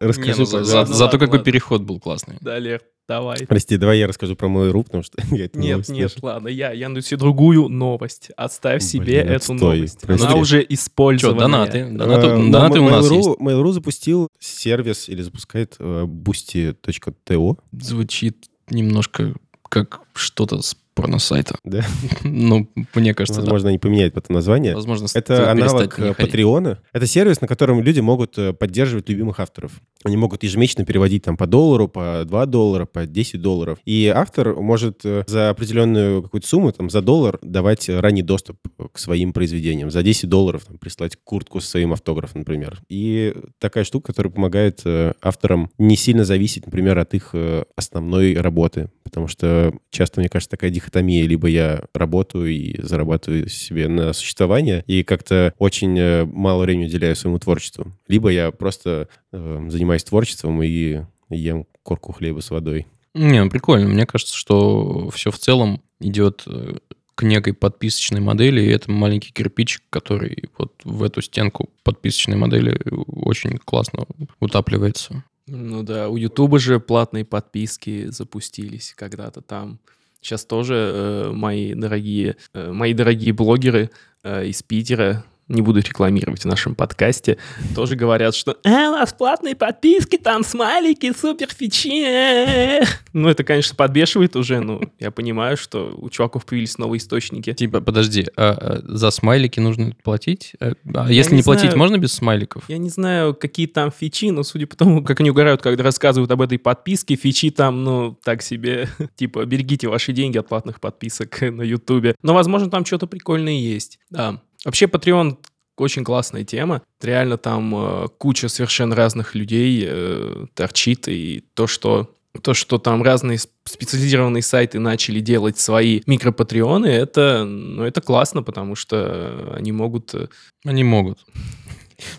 Расскажи, 0.00 0.32
Не, 0.32 0.38
ну, 0.38 0.44
за- 0.46 0.50
пожалуйста. 0.58 0.70
за- 0.72 0.76
Ладно, 0.78 0.94
зато 0.94 1.12
какой 1.18 1.38
ладно. 1.38 1.44
переход 1.44 1.82
был 1.82 2.00
классный. 2.00 2.38
Да, 2.40 2.58
Лер, 2.58 2.80
давай. 3.06 3.46
Прости, 3.46 3.76
давай 3.76 3.98
я 3.98 4.06
расскажу 4.06 4.34
про 4.34 4.48
Mail.ru, 4.48 4.82
потому 4.82 5.02
что 5.02 5.18
я 5.30 5.44
эту 5.44 5.58
Нет, 5.58 5.76
нет, 5.90 6.10
слышал. 6.10 6.20
ладно, 6.22 6.48
я, 6.48 6.72
я 6.72 6.88
найду 6.88 7.02
себе 7.02 7.18
другую 7.18 7.68
новость. 7.68 8.30
Оставь 8.36 8.82
себе 8.82 9.16
эту 9.18 9.52
отстой, 9.52 9.58
новость. 9.76 10.00
прости. 10.00 10.26
Она 10.26 10.36
уже 10.36 10.62
Что, 10.62 10.74
использована. 10.74 11.40
донаты? 11.40 11.84
Донаты, 11.90 12.26
Э, 12.28 12.50
донаты 12.50 12.80
у 12.80 12.88
нас 12.88 13.06
Mail.ru 13.10 13.16
есть. 13.16 13.28
Mail.ru 13.40 13.72
запустил 13.72 14.28
сервис 14.38 15.08
или 15.10 15.20
запускает 15.22 15.76
э, 15.78 16.04
boosty.to. 16.06 17.58
Звучит 17.78 18.46
немножко 18.70 19.34
как 19.68 20.00
что-то 20.14 20.62
с 20.62 20.74
порно-сайта. 20.94 21.56
Да. 21.64 21.84
Ну, 22.22 22.68
мне 22.94 23.14
кажется, 23.14 23.40
да. 23.40 23.46
Возможно, 23.46 23.68
они 23.70 23.78
поменяют 23.78 24.14
потом 24.14 24.34
название. 24.34 24.74
Возможно, 24.74 25.06
Это 25.14 25.50
аналог 25.50 25.98
э. 25.98 26.14
Патреона. 26.14 26.80
Это 26.92 27.06
сервис, 27.06 27.40
на 27.40 27.48
котором 27.48 27.80
люди 27.80 28.00
могут 28.00 28.38
э, 28.38 28.52
поддерживать 28.52 29.08
любимых 29.08 29.40
авторов. 29.40 29.72
Они 30.04 30.16
могут 30.16 30.42
ежемесячно 30.42 30.84
переводить 30.84 31.24
там 31.24 31.36
по 31.36 31.46
доллару, 31.46 31.88
по 31.88 32.24
2 32.24 32.46
доллара, 32.46 32.86
по 32.86 33.06
10 33.06 33.40
долларов. 33.40 33.78
И 33.84 34.06
автор 34.14 34.54
может 34.54 35.00
э, 35.04 35.24
за 35.26 35.50
определенную 35.50 36.22
какую-то 36.22 36.46
сумму, 36.46 36.72
там, 36.72 36.90
за 36.90 37.02
доллар 37.02 37.38
давать 37.42 37.88
ранний 37.88 38.22
доступ 38.22 38.58
к 38.92 38.98
своим 38.98 39.32
произведениям. 39.32 39.90
За 39.90 40.02
10 40.02 40.28
долларов 40.28 40.64
там, 40.66 40.78
прислать 40.78 41.16
куртку 41.22 41.60
с 41.60 41.68
своим 41.68 41.92
автографом, 41.92 42.40
например. 42.40 42.80
И 42.88 43.34
такая 43.58 43.84
штука, 43.84 44.08
которая 44.08 44.32
помогает 44.32 44.82
авторам 45.22 45.70
не 45.78 45.96
сильно 45.96 46.24
зависеть, 46.24 46.66
например, 46.66 46.98
от 46.98 47.14
их 47.14 47.34
основной 47.76 48.34
работы. 48.34 48.90
Потому 49.02 49.26
что 49.26 49.72
часто, 49.90 50.20
мне 50.20 50.28
кажется, 50.28 50.50
такая 50.50 50.70
дихотомия. 50.70 50.89
Либо 50.98 51.48
я 51.48 51.84
работаю 51.94 52.48
и 52.48 52.80
зарабатываю 52.80 53.48
себе 53.48 53.88
на 53.88 54.12
существование, 54.12 54.84
и 54.86 55.02
как-то 55.02 55.54
очень 55.58 55.98
э, 55.98 56.24
мало 56.24 56.62
времени 56.62 56.86
уделяю 56.86 57.16
своему 57.16 57.38
творчеству. 57.38 57.92
Либо 58.08 58.30
я 58.30 58.50
просто 58.50 59.08
э, 59.32 59.66
занимаюсь 59.68 60.04
творчеством 60.04 60.62
и 60.62 61.02
ем 61.30 61.66
корку 61.82 62.12
хлеба 62.12 62.40
с 62.40 62.50
водой. 62.50 62.86
Не, 63.14 63.42
ну 63.42 63.50
прикольно. 63.50 63.88
Мне 63.88 64.06
кажется, 64.06 64.36
что 64.36 65.10
все 65.10 65.30
в 65.30 65.38
целом 65.38 65.82
идет 66.00 66.44
э, 66.46 66.76
к 67.14 67.22
некой 67.22 67.52
подписочной 67.52 68.20
модели, 68.20 68.62
и 68.62 68.68
это 68.70 68.90
маленький 68.90 69.32
кирпичик, 69.32 69.82
который 69.90 70.44
вот 70.56 70.72
в 70.84 71.02
эту 71.02 71.20
стенку 71.20 71.70
подписочной 71.82 72.36
модели 72.36 72.80
очень 73.06 73.58
классно 73.58 74.06
утапливается. 74.40 75.24
Ну 75.46 75.82
да, 75.82 76.08
у 76.08 76.16
Ютуба 76.16 76.58
же 76.58 76.78
платные 76.78 77.24
подписки 77.24 78.06
запустились 78.06 78.94
когда-то 78.96 79.40
там. 79.40 79.80
Сейчас 80.20 80.44
тоже 80.44 80.74
э, 80.74 81.30
мои 81.32 81.74
дорогие, 81.74 82.36
э, 82.52 82.72
мои 82.72 82.92
дорогие 82.92 83.32
блогеры 83.32 83.90
э, 84.22 84.46
из 84.46 84.62
Питера, 84.62 85.24
не 85.50 85.62
буду 85.62 85.80
рекламировать 85.80 86.42
в 86.42 86.46
нашем 86.46 86.74
подкасте, 86.74 87.36
тоже 87.74 87.96
говорят, 87.96 88.34
что 88.34 88.56
«А, 88.64 88.90
у 88.90 88.92
нас 88.92 89.12
платные 89.12 89.56
подписки, 89.56 90.16
там 90.16 90.44
смайлики, 90.44 91.12
супер 91.12 91.48
фичи». 91.48 92.04
э». 92.04 92.84
Ну, 93.12 93.28
это, 93.28 93.42
конечно, 93.42 93.74
подбешивает 93.74 94.36
уже, 94.36 94.60
ну, 94.60 94.80
я 95.00 95.10
понимаю, 95.10 95.56
что 95.56 95.94
у 95.98 96.08
чуваков 96.10 96.46
появились 96.46 96.78
новые 96.78 96.98
источники. 96.98 97.52
Типа, 97.52 97.80
подожди, 97.80 98.26
а, 98.36 98.52
а 98.52 98.80
за 98.84 99.10
смайлики 99.10 99.58
нужно 99.58 99.92
платить? 100.02 100.52
А, 100.60 100.74
а 100.94 101.10
если 101.10 101.34
не 101.34 101.40
не 101.40 101.44
платить, 101.44 101.70
знаю. 101.70 101.78
можно 101.78 101.98
без 101.98 102.12
смайликов? 102.12 102.64
Я 102.68 102.78
не 102.78 102.90
знаю, 102.90 103.34
какие 103.34 103.66
там 103.66 103.90
фичи, 103.90 104.30
но 104.30 104.42
судя 104.42 104.66
по 104.66 104.76
тому, 104.76 105.02
как 105.02 105.20
они 105.20 105.30
угорают, 105.30 105.62
когда 105.62 105.82
рассказывают 105.82 106.30
об 106.30 106.42
этой 106.42 106.58
подписке, 106.58 107.16
фичи 107.16 107.50
там, 107.50 107.82
ну, 107.84 108.18
так 108.22 108.42
себе, 108.42 108.88
типа, 109.16 109.44
берегите 109.44 109.88
ваши 109.88 110.12
деньги 110.12 110.38
от 110.38 110.48
платных 110.48 110.80
подписок 110.80 111.40
на 111.40 111.62
Ютубе. 111.62 112.14
Но, 112.22 112.34
возможно, 112.34 112.70
там 112.70 112.84
что-то 112.84 113.06
прикольное 113.06 113.58
есть. 113.58 113.98
Да. 114.10 114.40
Вообще, 114.64 114.86
Patreon 114.86 115.38
очень 115.76 116.04
классная 116.04 116.44
тема. 116.44 116.82
Реально 117.00 117.38
там 117.38 117.74
э, 117.74 118.08
куча 118.18 118.48
совершенно 118.48 118.94
разных 118.94 119.34
людей 119.34 119.84
э, 119.88 120.46
торчит, 120.54 121.08
и 121.08 121.44
то, 121.54 121.66
что 121.66 122.14
то, 122.42 122.54
что 122.54 122.78
там 122.78 123.02
разные 123.02 123.38
сп- 123.38 123.48
специализированные 123.64 124.42
сайты 124.42 124.78
начали 124.78 125.20
делать 125.20 125.58
свои 125.58 126.00
микропатреоны, 126.06 126.86
это, 126.86 127.44
ну, 127.44 127.82
это 127.82 128.00
классно, 128.00 128.42
потому 128.42 128.76
что 128.76 129.54
они 129.56 129.72
могут 129.72 130.14
э, 130.14 130.28
Они 130.64 130.84
могут. 130.84 131.18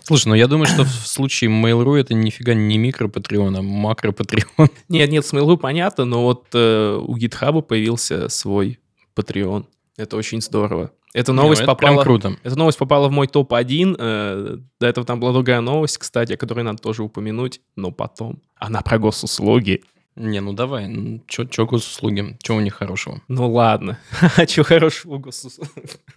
Слушай, 0.04 0.28
ну 0.28 0.34
я 0.34 0.46
думаю, 0.46 0.66
что 0.66 0.84
в 0.84 1.06
случае 1.06 1.50
Mail.ru 1.50 1.96
это 1.96 2.14
нифига 2.14 2.54
не 2.54 2.78
микропатреон, 2.78 3.56
а 3.56 3.62
макропатреон. 3.62 4.70
Нет, 4.88 5.10
нет, 5.10 5.26
с 5.26 5.32
Mail.ru 5.32 5.56
понятно, 5.56 6.04
но 6.04 6.22
вот 6.22 6.46
э, 6.52 7.00
у 7.02 7.16
GitHub 7.16 7.62
появился 7.62 8.28
свой 8.28 8.78
Patreon. 9.16 9.64
Это 9.96 10.16
очень 10.16 10.40
здорово. 10.40 10.90
Эта 11.14 11.32
новость 11.32 11.60
Ну, 11.60 11.64
это 11.64 11.74
попала... 11.74 12.02
круто. 12.02 12.36
Эта 12.42 12.58
новость 12.58 12.78
попала 12.78 13.08
в 13.08 13.12
мой 13.12 13.26
топ-1. 13.26 13.96
э, 13.98 14.56
до 14.80 14.86
этого 14.86 15.06
там 15.06 15.20
была 15.20 15.32
другая 15.32 15.60
новость, 15.60 15.98
кстати, 15.98 16.32
о 16.32 16.36
которой 16.36 16.62
надо 16.64 16.78
тоже 16.78 17.02
упомянуть, 17.02 17.60
но 17.76 17.90
потом. 17.90 18.40
Она 18.56 18.80
про 18.80 18.98
госуслуги. 18.98 19.82
Не, 20.14 20.40
ну 20.40 20.52
давай, 20.52 20.88
ну, 20.88 21.22
чё, 21.26 21.44
чё 21.44 21.64
госуслуги, 21.66 22.36
чё 22.42 22.56
у 22.56 22.60
них 22.60 22.74
хорошего? 22.74 23.22
Ну 23.28 23.50
ладно. 23.50 23.98
А 24.36 24.46
что 24.46 24.62
хорошего 24.62 25.16
госус- 25.18 25.58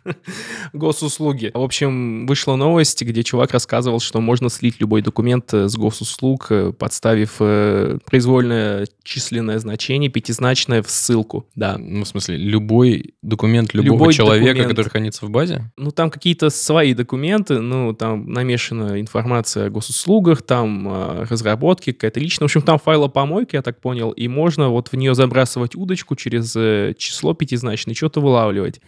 госуслуги? 0.73 1.51
В 1.53 1.61
общем, 1.61 2.25
вышла 2.27 2.55
новость, 2.55 3.01
где 3.03 3.23
чувак 3.23 3.51
рассказывал, 3.51 3.99
что 3.99 4.19
можно 4.21 4.49
слить 4.49 4.79
любой 4.79 5.01
документ 5.01 5.53
э, 5.53 5.67
с 5.69 5.75
госуслуг, 5.77 6.47
э, 6.49 6.73
подставив 6.73 7.35
э, 7.39 7.97
произвольное 8.05 8.87
численное 9.03 9.59
значение, 9.59 10.09
пятизначное 10.09 10.81
в 10.83 10.89
ссылку. 10.89 11.47
Да. 11.55 11.77
Ну, 11.77 12.03
в 12.03 12.07
смысле, 12.07 12.37
любой 12.37 13.13
документ 13.21 13.73
любого 13.73 13.93
Любой 13.99 14.13
человека, 14.13 14.47
документ. 14.47 14.69
который 14.71 14.89
хранится 14.89 15.25
в 15.25 15.29
базе? 15.29 15.71
Ну, 15.77 15.91
там 15.91 16.09
какие-то 16.09 16.49
свои 16.49 16.93
документы, 16.93 17.59
ну, 17.59 17.93
там 17.93 18.29
намешана 18.31 18.99
информация 18.99 19.67
о 19.67 19.69
госуслугах, 19.69 20.41
там 20.41 20.87
э, 20.89 21.23
разработки, 21.29 21.91
какая-то 21.93 22.19
личная. 22.19 22.45
В 22.45 22.51
общем, 22.51 22.61
там 22.61 22.77
файлопомойка, 22.79 23.57
я 23.57 23.61
так 23.61 23.79
понял, 23.85 24.09
и 24.09 24.27
можно 24.27 24.69
вот 24.69 24.87
в 24.87 24.95
нее 24.95 25.13
забрасывать 25.13 25.75
удочку 25.75 26.15
через 26.15 26.55
э, 26.55 26.95
число 26.97 27.35
пятизначное, 27.35 27.93
что-то 27.93 28.19
вылавливать. 28.19 28.81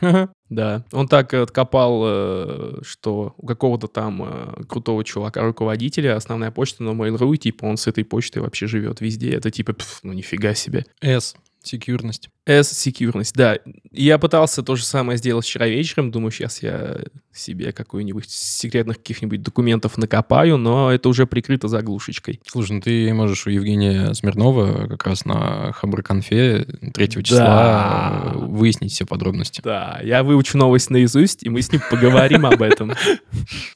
Да, 0.50 0.86
он 0.92 1.08
так 1.08 1.36
откопал, 1.36 2.02
э, 2.04 2.80
что 2.82 3.36
у 3.38 3.46
какого-то 3.46 3.88
там 3.88 4.24
э, 4.24 4.64
крутого 4.68 5.04
чувака, 5.04 5.44
руководителя, 5.44 6.16
основная 6.16 6.50
почта 6.50 6.82
на 6.82 6.92
Mail.ru, 6.92 7.36
и 7.36 7.38
типа 7.38 7.66
он 7.66 7.78
с 7.78 7.86
этой 7.86 8.06
почтой 8.06 8.42
вообще 8.42 8.66
живет 8.66 9.00
везде. 9.00 9.34
Это 9.34 9.52
типа, 9.52 9.74
пф, 9.74 10.00
ну 10.02 10.14
нифига 10.14 10.56
себе. 10.56 10.86
S. 11.00 11.36
Секьюрность. 11.68 12.30
S-секьюрность, 12.46 13.36
да. 13.36 13.60
Я 13.92 14.18
пытался 14.18 14.64
то 14.64 14.76
же 14.76 14.86
самое 14.86 15.18
сделать 15.18 15.46
вчера 15.46 15.68
вечером. 15.68 16.12
Думаю, 16.12 16.32
сейчас 16.32 16.64
я 16.64 17.02
себе 17.34 17.72
какой-нибудь 17.72 18.30
секретных 18.30 18.98
каких-нибудь 18.98 19.42
документов 19.42 19.98
накопаю, 19.98 20.58
но 20.58 20.92
это 20.92 21.10
уже 21.10 21.28
прикрыто 21.28 21.68
заглушечкой. 21.68 22.42
Слушай, 22.48 22.74
ну 22.74 22.82
ты 22.82 23.14
можешь 23.14 23.46
у 23.48 23.50
Евгения 23.50 24.14
Смирнова 24.14 24.88
как 24.88 25.06
раз 25.06 25.26
на 25.26 25.74
Хабр-конфе 25.74 26.66
3 26.94 27.10
числа 27.24 28.32
э, 28.34 28.38
выяснить 28.38 28.94
все 28.94 29.06
подробности. 29.06 29.62
Да, 29.64 30.00
я 30.04 30.24
выучу 30.24 30.58
новость 30.58 30.90
наизусть, 30.90 31.44
и 31.44 31.50
мы 31.50 31.62
с 31.62 31.72
ним 31.72 31.82
поговорим 31.90 32.46
об 32.46 32.62
этом. 32.62 32.94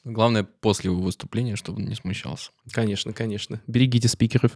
Главное, 0.04 0.44
после 0.44 0.90
его 0.90 1.00
выступления, 1.02 1.56
чтобы 1.56 1.82
он 1.82 1.88
не 1.88 1.94
смущался. 1.94 2.50
Конечно, 2.72 3.12
конечно. 3.12 3.60
Берегите 3.66 4.08
спикеров. 4.08 4.52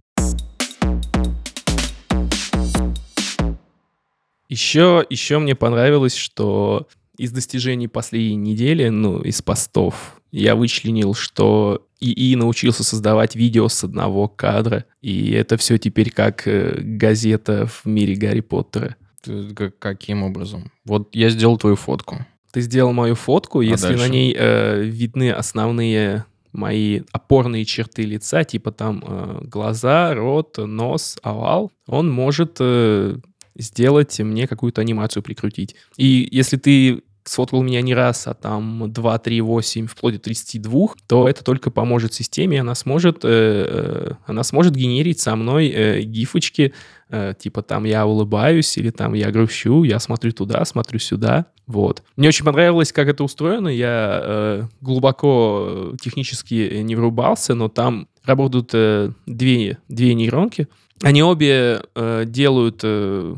Еще, 4.49 5.05
еще 5.09 5.39
мне 5.39 5.55
понравилось, 5.55 6.15
что 6.15 6.87
из 7.17 7.31
достижений 7.31 7.87
последней 7.87 8.35
недели, 8.51 8.89
ну, 8.89 9.21
из 9.21 9.41
постов, 9.41 10.21
я 10.31 10.55
вычленил, 10.55 11.13
что 11.13 11.85
ИИ 11.99 12.35
научился 12.35 12.83
создавать 12.83 13.35
видео 13.35 13.67
с 13.69 13.83
одного 13.83 14.27
кадра, 14.27 14.85
и 15.01 15.31
это 15.31 15.57
все 15.57 15.77
теперь 15.77 16.11
как 16.11 16.47
э, 16.47 16.77
газета 16.79 17.65
в 17.65 17.85
мире 17.85 18.15
Гарри 18.15 18.41
Поттера. 18.41 18.95
Ты 19.23 19.53
как- 19.55 19.79
каким 19.79 20.23
образом? 20.23 20.71
Вот 20.85 21.15
я 21.15 21.29
сделал 21.29 21.57
твою 21.57 21.75
фотку. 21.75 22.25
Ты 22.51 22.61
сделал 22.61 22.93
мою 22.93 23.15
фотку, 23.15 23.61
если 23.61 23.93
на 23.93 23.97
дальше? 23.97 24.09
ней 24.11 24.35
э, 24.37 24.83
видны 24.83 25.31
основные 25.31 26.25
мои 26.53 27.01
опорные 27.11 27.65
черты 27.65 28.03
лица, 28.03 28.43
типа 28.43 28.71
там 28.71 29.03
э, 29.05 29.39
глаза, 29.43 30.13
рот, 30.13 30.57
нос, 30.57 31.17
овал, 31.23 31.71
он 31.87 32.09
может 32.09 32.57
э, 32.59 33.17
сделать 33.57 34.19
мне 34.19 34.47
какую-то 34.47 34.81
анимацию 34.81 35.23
прикрутить. 35.23 35.75
И 35.97 36.27
если 36.31 36.57
ты 36.57 37.01
сфоткал 37.29 37.61
меня 37.61 37.81
не 37.81 37.93
раз, 37.93 38.27
а 38.27 38.33
там 38.33 38.91
2, 38.91 39.17
3, 39.19 39.41
8, 39.41 39.87
вплоть 39.87 40.13
до 40.15 40.19
32, 40.19 40.87
то 41.07 41.27
это 41.27 41.43
только 41.43 41.71
поможет 41.71 42.13
системе, 42.13 42.61
она 42.61 42.75
сможет, 42.75 43.23
э, 43.23 43.29
э, 43.29 44.11
она 44.25 44.43
сможет 44.43 44.75
генерить 44.75 45.19
со 45.19 45.35
мной 45.35 45.67
э, 45.67 46.01
гифочки, 46.01 46.73
э, 47.09 47.33
типа 47.37 47.61
там 47.61 47.83
я 47.83 48.05
улыбаюсь, 48.05 48.77
или 48.77 48.89
там 48.89 49.13
я 49.13 49.31
грущу, 49.31 49.83
я 49.83 49.99
смотрю 49.99 50.31
туда, 50.31 50.63
смотрю 50.65 50.99
сюда, 50.99 51.47
вот. 51.65 52.03
Мне 52.15 52.29
очень 52.29 52.45
понравилось, 52.45 52.93
как 52.93 53.07
это 53.07 53.23
устроено, 53.23 53.67
я 53.67 54.19
э, 54.23 54.63
глубоко 54.81 55.67
э, 55.69 55.97
технически 56.01 56.79
не 56.81 56.95
врубался, 56.95 57.55
но 57.55 57.67
там 57.67 58.07
работают 58.23 58.71
э, 58.73 59.11
две, 59.25 59.77
две 59.89 60.13
нейронки, 60.13 60.67
они 61.01 61.23
обе 61.23 61.81
э, 61.95 62.23
делают... 62.25 62.81
э, 62.83 63.35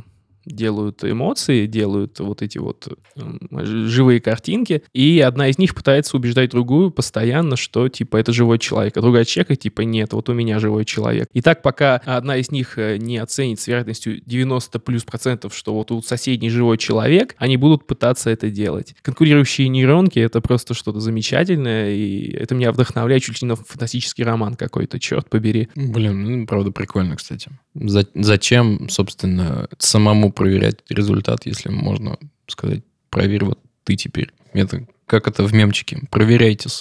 делают 0.50 1.04
эмоции, 1.04 1.66
делают 1.66 2.20
вот 2.20 2.42
эти 2.42 2.58
вот 2.58 2.88
живые 3.16 4.20
картинки, 4.20 4.84
и 4.94 5.20
одна 5.20 5.48
из 5.48 5.58
них 5.58 5.76
пытается 5.76 6.18
убеждать 6.18 6.52
другую 6.52 6.92
постоянно, 6.92 7.56
что 7.56 7.88
типа 7.88 8.18
это 8.18 8.34
живой 8.34 8.60
человек, 8.60 8.98
а 8.98 9.02
другая 9.02 9.26
чекает, 9.26 9.60
типа 9.62 9.82
нет, 9.82 10.14
вот 10.14 10.30
у 10.30 10.34
меня 10.34 10.60
живой 10.60 10.86
человек. 10.86 11.30
И 11.34 11.42
так 11.42 11.62
пока 11.62 11.98
одна 12.06 12.38
из 12.38 12.52
них 12.52 12.78
э, 12.78 12.98
не 12.98 13.18
оценит 13.18 13.60
с 13.60 13.68
вероятностью 13.68 14.22
90 14.26 14.80
плюс 14.80 15.04
процентов, 15.04 15.56
что 15.56 15.74
вот 15.74 15.92
у 15.92 16.02
соседней 16.02 16.50
живой 16.50 16.78
человек, 16.78 17.36
они 17.38 17.58
будут 17.58 17.86
пытаться 17.86 18.30
это 18.30 18.50
делать. 18.50 18.96
Конкурирующие 19.02 19.68
нейронки— 19.70 20.20
это 20.20 20.42
просто 20.42 20.74
что-то 20.74 21.00
замечательное, 21.00 21.92
и 21.92 22.32
это 22.32 22.56
меня 22.56 22.72
вдохновляет 22.72 23.24
чуть 23.24 23.42
ли 23.42 23.46
не 23.46 23.50
на 23.50 23.56
фантастический 23.56 24.24
роман 24.24 24.56
какой-то, 24.56 25.00
черт 25.00 25.30
побери. 25.30 25.70
Блин, 25.76 26.24
ну, 26.24 26.48
правда, 26.48 26.72
прикольно, 26.72 27.16
кстати. 27.16 27.50
За- 27.76 28.08
зачем, 28.16 28.90
собственно, 28.90 29.68
самому 29.78 30.32
проверять 30.40 30.78
результат, 30.88 31.46
если 31.46 31.68
можно 31.68 32.18
сказать, 32.48 32.82
проверь 33.10 33.44
вот 33.44 33.60
ты 33.84 33.98
теперь. 33.98 34.32
Это 34.54 34.88
как 35.06 35.28
это 35.28 35.44
в 35.44 35.54
мемчике. 35.54 36.02
Проверяйте. 36.10 36.70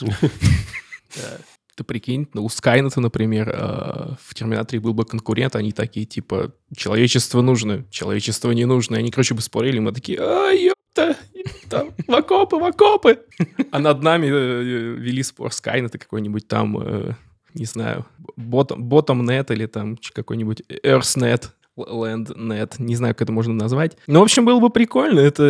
Да. 1.17 1.39
Ты 1.75 1.85
прикинь, 1.85 2.29
ну, 2.35 2.45
у 2.45 2.51
Скайнета, 2.51 3.01
например, 3.01 3.49
э, 3.49 4.15
в 4.23 4.35
Терминаторе 4.35 4.79
был 4.79 4.93
бы 4.93 5.07
конкурент, 5.07 5.57
они 5.57 5.73
такие, 5.73 6.05
типа, 6.05 6.53
человечество 6.77 7.41
нужно, 7.41 7.87
человечество 7.91 8.51
не 8.51 8.67
нужно. 8.67 8.97
И 8.97 8.99
они, 8.99 9.11
короче, 9.11 9.33
бы 9.33 9.41
спорили, 9.41 9.79
мы 9.79 9.93
такие, 9.93 10.19
а, 10.21 10.51
ёпта, 10.51 11.17
там, 11.71 11.95
в 12.07 12.15
окопы, 12.15 12.57
в 12.57 12.65
окопы. 12.65 13.21
А 13.71 13.79
над 13.79 14.03
нами 14.03 14.27
э, 14.27 14.63
вели 14.99 15.23
спор 15.23 15.51
Скайнет 15.51 15.95
и 15.95 15.99
какой-нибудь 15.99 16.47
там, 16.47 16.79
э, 16.79 17.15
не 17.55 17.65
знаю, 17.65 18.05
Bottom, 18.37 19.23
нет 19.23 19.51
или 19.51 19.65
там 19.65 19.97
какой-нибудь 20.13 20.65
EarthNet, 20.85 21.49
LandNet, 21.79 22.75
не 22.79 22.97
знаю, 22.97 23.15
как 23.15 23.23
это 23.23 23.33
можно 23.33 23.55
назвать. 23.55 23.97
Ну, 24.07 24.21
в 24.21 24.23
общем, 24.23 24.45
было 24.45 24.61
бы 24.61 24.71
прикольно. 24.71 25.21
Это 25.21 25.45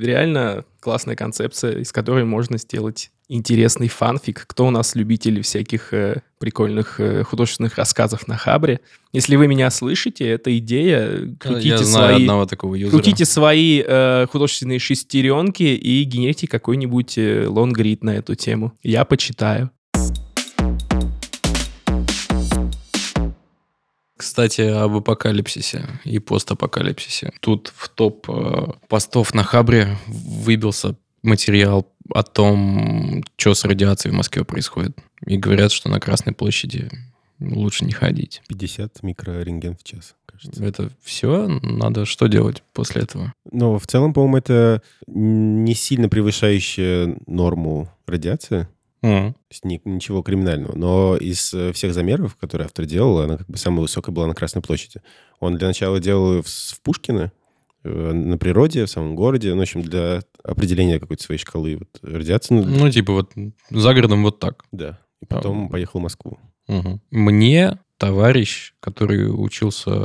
реально 0.00 0.64
классная 0.80 1.16
концепция, 1.16 1.78
из 1.78 1.92
которой 1.92 2.24
можно 2.24 2.58
сделать 2.58 3.10
интересный 3.28 3.88
фанфик. 3.88 4.44
Кто 4.46 4.66
у 4.66 4.70
нас 4.70 4.94
любители 4.94 5.40
всяких 5.42 5.92
э, 5.94 6.22
прикольных 6.38 6.98
э, 6.98 7.22
художественных 7.22 7.76
рассказов 7.76 8.26
на 8.26 8.36
Хабре? 8.36 8.80
Если 9.12 9.36
вы 9.36 9.46
меня 9.46 9.70
слышите, 9.70 10.28
эта 10.28 10.56
идея, 10.58 11.36
крутите 11.38 11.68
Я 11.68 11.78
знаю 11.78 12.14
свои, 12.14 12.22
одного 12.22 12.46
такого 12.46 12.74
юзера. 12.74 12.90
крутите 12.90 13.24
свои 13.24 13.82
э, 13.86 14.26
художественные 14.30 14.78
шестеренки 14.80 15.62
и 15.62 16.02
генерите 16.04 16.48
какой-нибудь 16.48 17.18
э, 17.18 17.46
лонгрид 17.46 18.02
на 18.02 18.16
эту 18.16 18.34
тему. 18.34 18.72
Я 18.82 19.04
почитаю. 19.04 19.70
Кстати, 24.20 24.60
об 24.60 24.94
апокалипсисе 24.96 25.88
и 26.04 26.18
постапокалипсисе. 26.18 27.32
Тут 27.40 27.72
в 27.74 27.88
топ 27.88 28.28
э, 28.28 28.66
постов 28.86 29.32
на 29.32 29.44
Хабре 29.44 29.96
выбился 30.06 30.94
материал 31.22 31.90
о 32.12 32.22
том, 32.22 33.24
что 33.38 33.54
с 33.54 33.64
радиацией 33.64 34.12
в 34.12 34.16
Москве 34.16 34.44
происходит. 34.44 34.94
И 35.24 35.38
говорят, 35.38 35.72
что 35.72 35.88
на 35.88 35.98
Красной 36.00 36.34
площади 36.34 36.90
лучше 37.38 37.86
не 37.86 37.92
ходить. 37.92 38.42
50 38.48 39.02
микрорентген 39.02 39.74
в 39.74 39.84
час, 39.84 40.14
кажется. 40.26 40.62
Это 40.62 40.90
все? 41.02 41.48
Надо 41.62 42.04
что 42.04 42.26
делать 42.26 42.62
после 42.74 43.00
этого? 43.00 43.32
Ну, 43.50 43.78
в 43.78 43.86
целом, 43.86 44.12
по-моему, 44.12 44.36
это 44.36 44.82
не 45.06 45.72
сильно 45.72 46.10
превышающая 46.10 47.16
норму 47.26 47.90
радиация. 48.06 48.68
Mm. 49.02 49.32
То 49.32 49.38
есть 49.50 49.64
ни, 49.64 49.80
ничего 49.84 50.22
криминального. 50.22 50.76
Но 50.76 51.16
из 51.16 51.54
э, 51.54 51.72
всех 51.72 51.94
замеров, 51.94 52.36
которые 52.36 52.66
автор 52.66 52.84
делал, 52.84 53.20
она 53.20 53.38
как 53.38 53.46
бы 53.48 53.56
самая 53.56 53.80
высокая 53.80 54.14
была 54.14 54.26
на 54.26 54.34
Красной 54.34 54.62
площади. 54.62 55.00
Он 55.38 55.56
для 55.56 55.68
начала 55.68 56.00
делал 56.00 56.42
в, 56.42 56.46
в 56.46 56.80
Пушкино, 56.82 57.32
э, 57.82 58.12
на 58.12 58.36
природе, 58.36 58.84
в 58.84 58.90
самом 58.90 59.16
городе, 59.16 59.52
ну, 59.54 59.60
в 59.60 59.62
общем, 59.62 59.82
для 59.82 60.20
определения 60.44 61.00
какой-то 61.00 61.22
своей 61.22 61.38
шкалы 61.38 61.76
вот, 61.78 61.88
радиации. 62.02 62.54
Ну, 62.54 62.62
ну, 62.62 62.90
типа 62.90 63.12
вот 63.12 63.32
за 63.70 63.94
городом 63.94 64.22
вот 64.22 64.38
так. 64.38 64.64
Да. 64.70 64.98
И 65.22 65.26
потом 65.26 65.66
а, 65.66 65.68
поехал 65.70 66.00
в 66.00 66.02
Москву. 66.02 66.38
Угу. 66.68 67.00
Мне 67.10 67.78
товарищ, 68.00 68.72
который 68.80 69.26
учился 69.28 70.00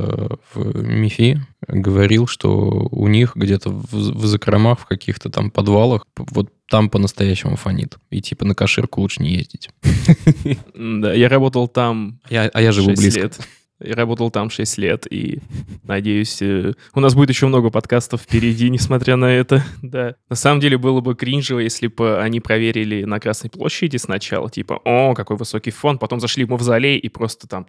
в 0.53 0.83
МИФИ, 0.83 1.41
говорил, 1.65 2.27
что 2.27 2.89
у 2.91 3.07
них 3.07 3.31
где-то 3.35 3.69
в, 3.69 3.93
в 3.93 4.25
закромах, 4.25 4.81
в 4.81 4.85
каких-то 4.85 5.29
там 5.29 5.49
подвалах, 5.49 6.05
вот 6.17 6.51
там 6.69 6.89
по-настоящему 6.89 7.55
фонит. 7.55 7.95
И 8.09 8.21
типа 8.21 8.43
на 8.43 8.53
каширку 8.53 8.99
лучше 8.99 9.23
не 9.23 9.31
ездить. 9.33 9.69
Да, 10.75 11.13
я 11.13 11.29
работал 11.29 11.67
там 11.67 12.19
А 12.29 12.61
я 12.61 12.71
живу 12.71 12.93
близко. 12.93 13.31
Я 13.79 13.96
работал 13.96 14.32
там 14.32 14.50
6 14.50 14.77
лет, 14.77 15.05
и 15.12 15.39
надеюсь, 15.84 16.41
э, 16.41 16.74
у 16.94 17.00
нас 17.01 17.13
будет 17.13 17.29
еще 17.29 17.48
много 17.48 17.70
подкастов 17.70 18.22
впереди, 18.22 18.70
несмотря 18.70 19.17
на 19.17 19.25
это. 19.25 19.63
Да. 19.82 20.15
На 20.29 20.36
самом 20.36 20.60
деле 20.60 20.77
было 20.77 21.01
бы 21.01 21.15
кринжево, 21.15 21.60
если 21.60 21.88
бы 21.88 22.20
они 22.22 22.39
проверили 22.39 23.03
на 23.03 23.20
Красной 23.20 23.50
площади 23.50 23.98
сначала, 23.98 24.50
типа, 24.50 24.82
о, 24.84 25.13
какой 25.13 25.38
высокий 25.38 25.72
фон, 25.72 25.98
потом 26.00 26.20
зашли 26.20 26.46
в 26.46 26.50
мавзолей 26.50 26.98
и 26.98 27.10
просто 27.10 27.48
там 27.48 27.68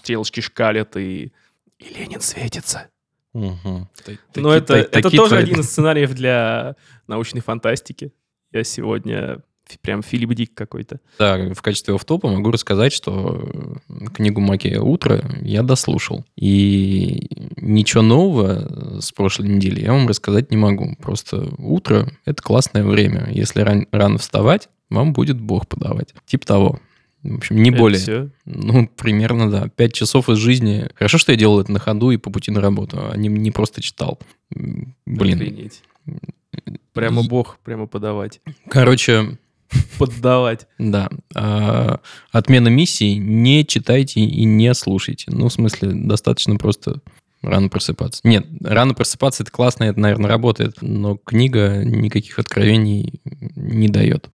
стрелочки 0.00 0.40
шкалят, 0.40 0.96
и, 0.96 1.32
и 1.78 1.94
Ленин 1.94 2.20
светится. 2.20 2.88
Угу. 3.34 3.88
Но 4.36 4.52
это, 4.52 4.76
это 4.76 5.10
тоже 5.10 5.36
один 5.36 5.60
из 5.60 5.66
сценариев 5.66 6.14
для 6.14 6.74
научной 7.06 7.42
фантастики. 7.42 8.12
Я 8.52 8.64
сегодня 8.64 9.42
прям 9.82 10.02
Филипп 10.02 10.34
Дик 10.34 10.54
какой-то. 10.54 11.00
Да, 11.18 11.52
в 11.54 11.62
качестве 11.62 11.94
офтопа 11.94 12.28
могу 12.28 12.50
рассказать, 12.50 12.92
что 12.92 13.80
э, 13.88 14.06
книгу 14.14 14.40
Маки 14.40 14.76
«Утро» 14.76 15.22
я 15.42 15.62
дослушал. 15.62 16.24
И 16.36 17.28
ничего 17.56 18.02
нового 18.02 19.00
с 19.00 19.12
прошлой 19.12 19.48
недели 19.48 19.80
я 19.80 19.92
вам 19.92 20.08
рассказать 20.08 20.50
не 20.50 20.56
могу. 20.56 20.96
Просто 21.00 21.48
утро— 21.58 22.10
это 22.24 22.42
классное 22.42 22.84
время. 22.84 23.28
Если 23.32 23.60
ран- 23.60 23.86
рано 23.90 24.18
вставать, 24.18 24.68
вам 24.90 25.12
будет 25.12 25.40
Бог 25.40 25.66
подавать. 25.66 26.14
Типа 26.26 26.46
того. 26.46 26.80
В 27.22 27.36
общем, 27.36 27.56
не 27.56 27.70
это 27.70 27.78
более. 27.78 27.98
Все? 27.98 28.30
Ну, 28.44 28.88
примерно, 28.88 29.50
да. 29.50 29.68
Пять 29.68 29.92
часов 29.92 30.28
из 30.28 30.38
жизни. 30.38 30.88
Хорошо, 30.94 31.18
что 31.18 31.32
я 31.32 31.38
делал 31.38 31.60
это 31.60 31.72
на 31.72 31.80
ходу 31.80 32.10
и 32.10 32.18
по 32.18 32.30
пути 32.30 32.50
на 32.50 32.60
работу, 32.60 32.98
а 33.10 33.16
не, 33.16 33.28
не 33.28 33.50
просто 33.50 33.82
читал. 33.82 34.20
Блин. 34.50 35.40
Охренеть. 35.40 35.82
Прямо 36.92 37.22
Бог, 37.24 37.58
прямо 37.64 37.86
подавать. 37.86 38.40
Короче, 38.70 39.38
поддавать. 39.98 40.66
Да. 40.78 41.08
А, 41.34 42.00
отмена 42.30 42.68
миссии 42.68 43.14
не 43.14 43.64
читайте 43.66 44.20
и 44.20 44.44
не 44.44 44.74
слушайте. 44.74 45.30
Ну, 45.30 45.48
в 45.48 45.52
смысле, 45.52 45.92
достаточно 45.92 46.56
просто 46.56 47.00
рано 47.42 47.68
просыпаться. 47.68 48.20
Нет, 48.24 48.46
рано 48.62 48.94
просыпаться 48.94 49.42
это 49.42 49.52
классно, 49.52 49.84
это, 49.84 50.00
наверное, 50.00 50.28
работает, 50.28 50.78
но 50.80 51.16
книга 51.16 51.84
никаких 51.84 52.38
откровений 52.38 53.20
не 53.54 53.88
дает. 53.88 54.28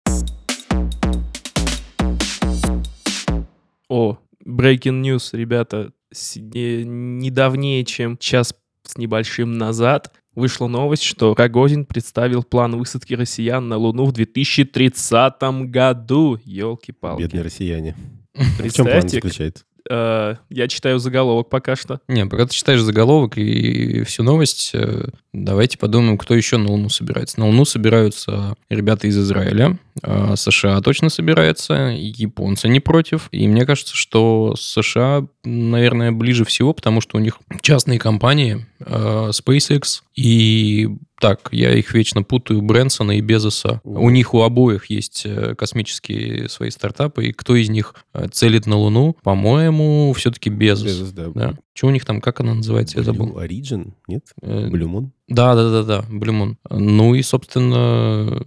О, 3.88 4.20
breaking 4.46 5.02
news, 5.02 5.30
ребята. 5.34 5.92
Недавнее, 6.36 7.86
чем 7.86 8.18
час 8.18 8.56
с 8.84 8.98
небольшим 8.98 9.58
назад 9.58 10.12
вышла 10.36 10.68
новость, 10.68 11.04
что 11.04 11.34
Рогозин 11.36 11.86
представил 11.86 12.44
план 12.44 12.78
высадки 12.78 13.14
россиян 13.14 13.68
на 13.68 13.78
Луну 13.78 14.06
в 14.06 14.12
2030 14.12 15.42
году. 15.70 16.40
Елки-палки. 16.44 17.22
Бедные 17.22 17.44
россияне. 17.44 17.96
Представьте, 18.34 18.70
в 18.70 18.74
чем 18.74 18.86
план 18.86 19.10
заключается? 19.10 19.64
Э, 19.90 20.36
я 20.50 20.68
читаю 20.68 21.00
заголовок 21.00 21.50
пока 21.50 21.76
что. 21.76 22.00
Не, 22.08 22.26
пока 22.26 22.46
ты 22.46 22.54
читаешь 22.54 22.82
заголовок 22.82 23.38
и 23.38 24.04
всю 24.04 24.24
новость, 24.24 24.72
э, 24.74 25.10
давайте 25.34 25.78
подумаем, 25.78 26.18
кто 26.18 26.36
еще 26.36 26.58
на 26.58 26.70
Луну 26.70 26.90
собирается. 26.90 27.40
На 27.40 27.48
Луну 27.48 27.66
собираются 27.66 28.56
ребята 28.70 29.08
из 29.08 29.18
Израиля, 29.18 29.78
а 30.02 30.36
США 30.36 30.82
точно 30.82 31.10
собирается, 31.10 31.74
японцы 31.96 32.68
не 32.68 32.80
против. 32.80 33.28
И 33.32 33.48
мне 33.48 33.66
кажется, 33.66 33.96
что 33.96 34.56
США, 34.58 35.26
наверное, 35.44 36.12
ближе 36.12 36.46
всего, 36.46 36.74
потому 36.74 37.02
что 37.02 37.18
у 37.18 37.20
них 37.20 37.40
частные 37.62 38.00
компании, 38.00 38.66
э, 38.80 39.30
SpaceX 39.32 40.02
и 40.16 40.90
так, 41.20 41.50
я 41.52 41.74
их 41.74 41.94
вечно 41.94 42.24
путаю, 42.24 42.62
Брэнсона 42.62 43.18
и 43.18 43.22
Безоса. 43.22 43.82
У 43.84 44.10
них 44.10 44.34
у 44.34 44.42
обоих 44.42 44.86
есть 44.86 45.24
э, 45.26 45.54
космические 45.56 46.48
свои 46.48 46.70
стартапы, 46.70 47.28
и 47.28 47.34
кто 47.34 47.56
из 47.56 47.70
них 47.70 47.94
э, 48.14 48.28
целит 48.32 48.66
на 48.66 48.78
Луну? 48.78 49.18
По-моему, 49.22 50.14
все-таки 50.14 50.50
Безос. 50.50 50.88
Безос, 50.88 51.12
да. 51.12 51.28
да. 51.36 51.54
Что 51.74 51.88
у 51.88 51.90
них 51.92 52.06
там, 52.06 52.22
как 52.22 52.40
она 52.40 52.54
называется, 52.54 52.98
я 52.98 53.04
забыл. 53.04 53.38
Origin, 53.38 53.94
нет? 54.08 54.24
Э, 54.42 54.70
Blue 54.70 54.88
Moon? 54.90 55.10
Да, 55.30 55.56
да, 55.56 55.70
да, 55.70 55.84
да, 55.84 56.06
Moon. 56.10 56.56
Ну 56.70 57.16
и, 57.16 57.22
собственно, 57.22 58.44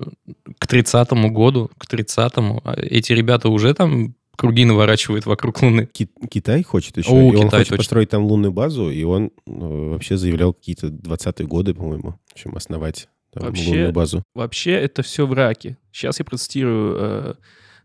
к 0.58 0.66
30-му 0.66 1.30
году, 1.30 1.70
к 1.78 1.86
30-му, 1.92 2.60
а 2.64 2.74
эти 2.74 3.12
ребята 3.12 3.48
уже 3.48 3.72
там 3.72 4.14
круги 4.36 4.64
наворачивает 4.64 5.26
вокруг 5.26 5.62
Луны. 5.62 5.86
Ки- 5.86 6.10
Китай 6.28 6.62
хочет 6.62 6.96
еще. 6.96 7.10
О, 7.10 7.28
и 7.28 7.30
Китай 7.30 7.44
он 7.44 7.50
хочет 7.50 7.68
точно. 7.68 7.76
построить 7.76 8.08
там 8.10 8.24
лунную 8.24 8.52
базу, 8.52 8.90
и 8.90 9.02
он 9.04 9.30
ну, 9.46 9.90
вообще 9.90 10.16
заявлял 10.16 10.52
какие-то 10.52 10.88
20-е 10.88 11.46
годы, 11.46 11.74
по-моему, 11.74 12.18
в 12.28 12.32
общем, 12.32 12.56
основать 12.56 13.08
там, 13.32 13.44
вообще, 13.44 13.68
лунную 13.68 13.92
базу. 13.92 14.24
Вообще 14.34 14.72
это 14.72 15.02
все 15.02 15.26
враки. 15.26 15.76
Сейчас 15.92 16.18
я 16.18 16.24
процитирую 16.24 16.96
э, 16.98 17.34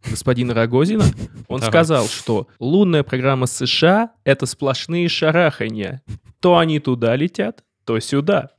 господина 0.09 0.53
Рогозина. 0.53 1.05
Он 1.47 1.61
сказал, 1.61 2.07
что 2.07 2.47
лунная 2.59 3.03
программа 3.03 3.45
США— 3.45 4.11
это 4.23 4.45
сплошные 4.45 5.09
шарахания. 5.09 6.01
То 6.39 6.57
они 6.57 6.79
туда 6.79 7.15
летят, 7.15 7.63
то 7.85 7.99
сюда. 7.99 8.51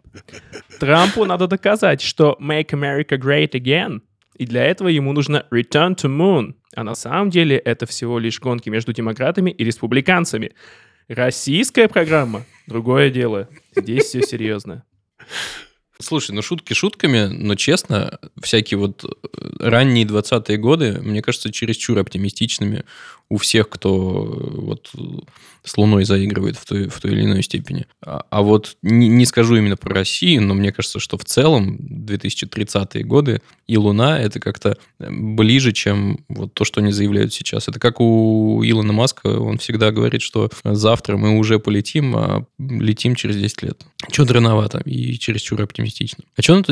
Трампу 0.81 1.25
надо 1.25 1.47
доказать, 1.47 2.01
что 2.01 2.37
«Make 2.41 2.71
America 2.71 3.19
Great 3.19 3.51
Again», 3.51 4.01
и 4.37 4.47
для 4.47 4.65
этого 4.65 4.89
ему 4.89 5.13
нужно 5.13 5.47
«Return 5.51 5.97
to 5.97 6.09
Moon», 6.09 6.55
а 6.75 6.85
на 6.85 6.95
самом 6.95 7.31
деле 7.31 7.57
это 7.57 7.87
всего 7.87 8.19
лишь 8.19 8.41
гонки 8.41 8.69
между 8.69 8.93
демократами 8.93 9.51
и 9.51 9.65
республиканцами. 9.65 10.53
Российская 11.09 11.89
программа— 11.89 12.45
другое 12.67 13.11
дело. 13.11 13.49
Здесь 13.75 14.05
все 14.05 14.23
серьезно. 14.23 14.85
Слушай, 16.01 16.31
ну 16.31 16.43
шутки 16.43 16.75
шутками, 16.75 17.27
но 17.27 17.57
честно, 17.57 18.21
всякие 18.41 18.79
вот 18.79 19.05
э, 19.05 19.09
ранние 19.59 20.07
20-е 20.07 20.57
годы, 20.57 21.01
мне 21.03 21.23
кажется, 21.23 21.51
чересчур 21.51 21.99
оптимистичными 21.99 22.85
у 23.29 23.37
всех, 23.37 23.69
кто 23.69 23.91
э, 23.91 24.61
вот 24.61 24.93
с 25.65 25.77
Луной 25.77 26.05
заигрывает 26.05 26.57
в 26.57 26.65
той, 26.65 26.89
в 26.89 27.01
той 27.01 27.13
или 27.13 27.25
иной 27.25 27.43
степени. 27.43 27.87
А, 28.01 28.25
а 28.31 28.43
вот 28.43 28.77
не, 28.83 29.09
не 29.09 29.27
скажу 29.27 29.57
именно 29.57 29.77
про 29.77 29.93
Россию, 29.93 30.43
но 30.43 30.55
мне 30.55 30.73
кажется, 30.73 31.01
что 31.01 31.19
в 31.19 31.25
целом 31.25 31.77
2030-е 31.77 33.03
годы 33.03 33.43
и 33.67 33.77
Луна 33.77 34.21
это 34.21 34.39
как-то 34.41 34.79
ближе, 35.01 35.73
чем 35.73 36.25
вот 36.29 36.55
то, 36.55 36.65
что 36.65 36.81
они 36.81 36.93
заявляют 36.93 37.35
сейчас. 37.35 37.69
Это 37.69 37.81
как 37.81 38.01
у 38.01 38.63
Илона 38.65 38.93
Маска, 38.93 39.27
он 39.27 39.59
всегда 39.59 39.91
говорит, 39.91 40.23
что 40.23 40.49
завтра 40.65 41.17
мы 41.17 41.37
уже 41.39 41.59
полетим, 41.59 42.17
а 42.17 42.47
летим 42.59 43.15
через 43.15 43.37
10 43.37 43.63
лет. 43.63 43.85
Чего-то 44.11 44.35
рановато 44.35 44.79
и 44.85 45.19
чересчур 45.19 45.61
оптимистично. 45.61 46.25
А 46.37 46.43
что 46.43 46.63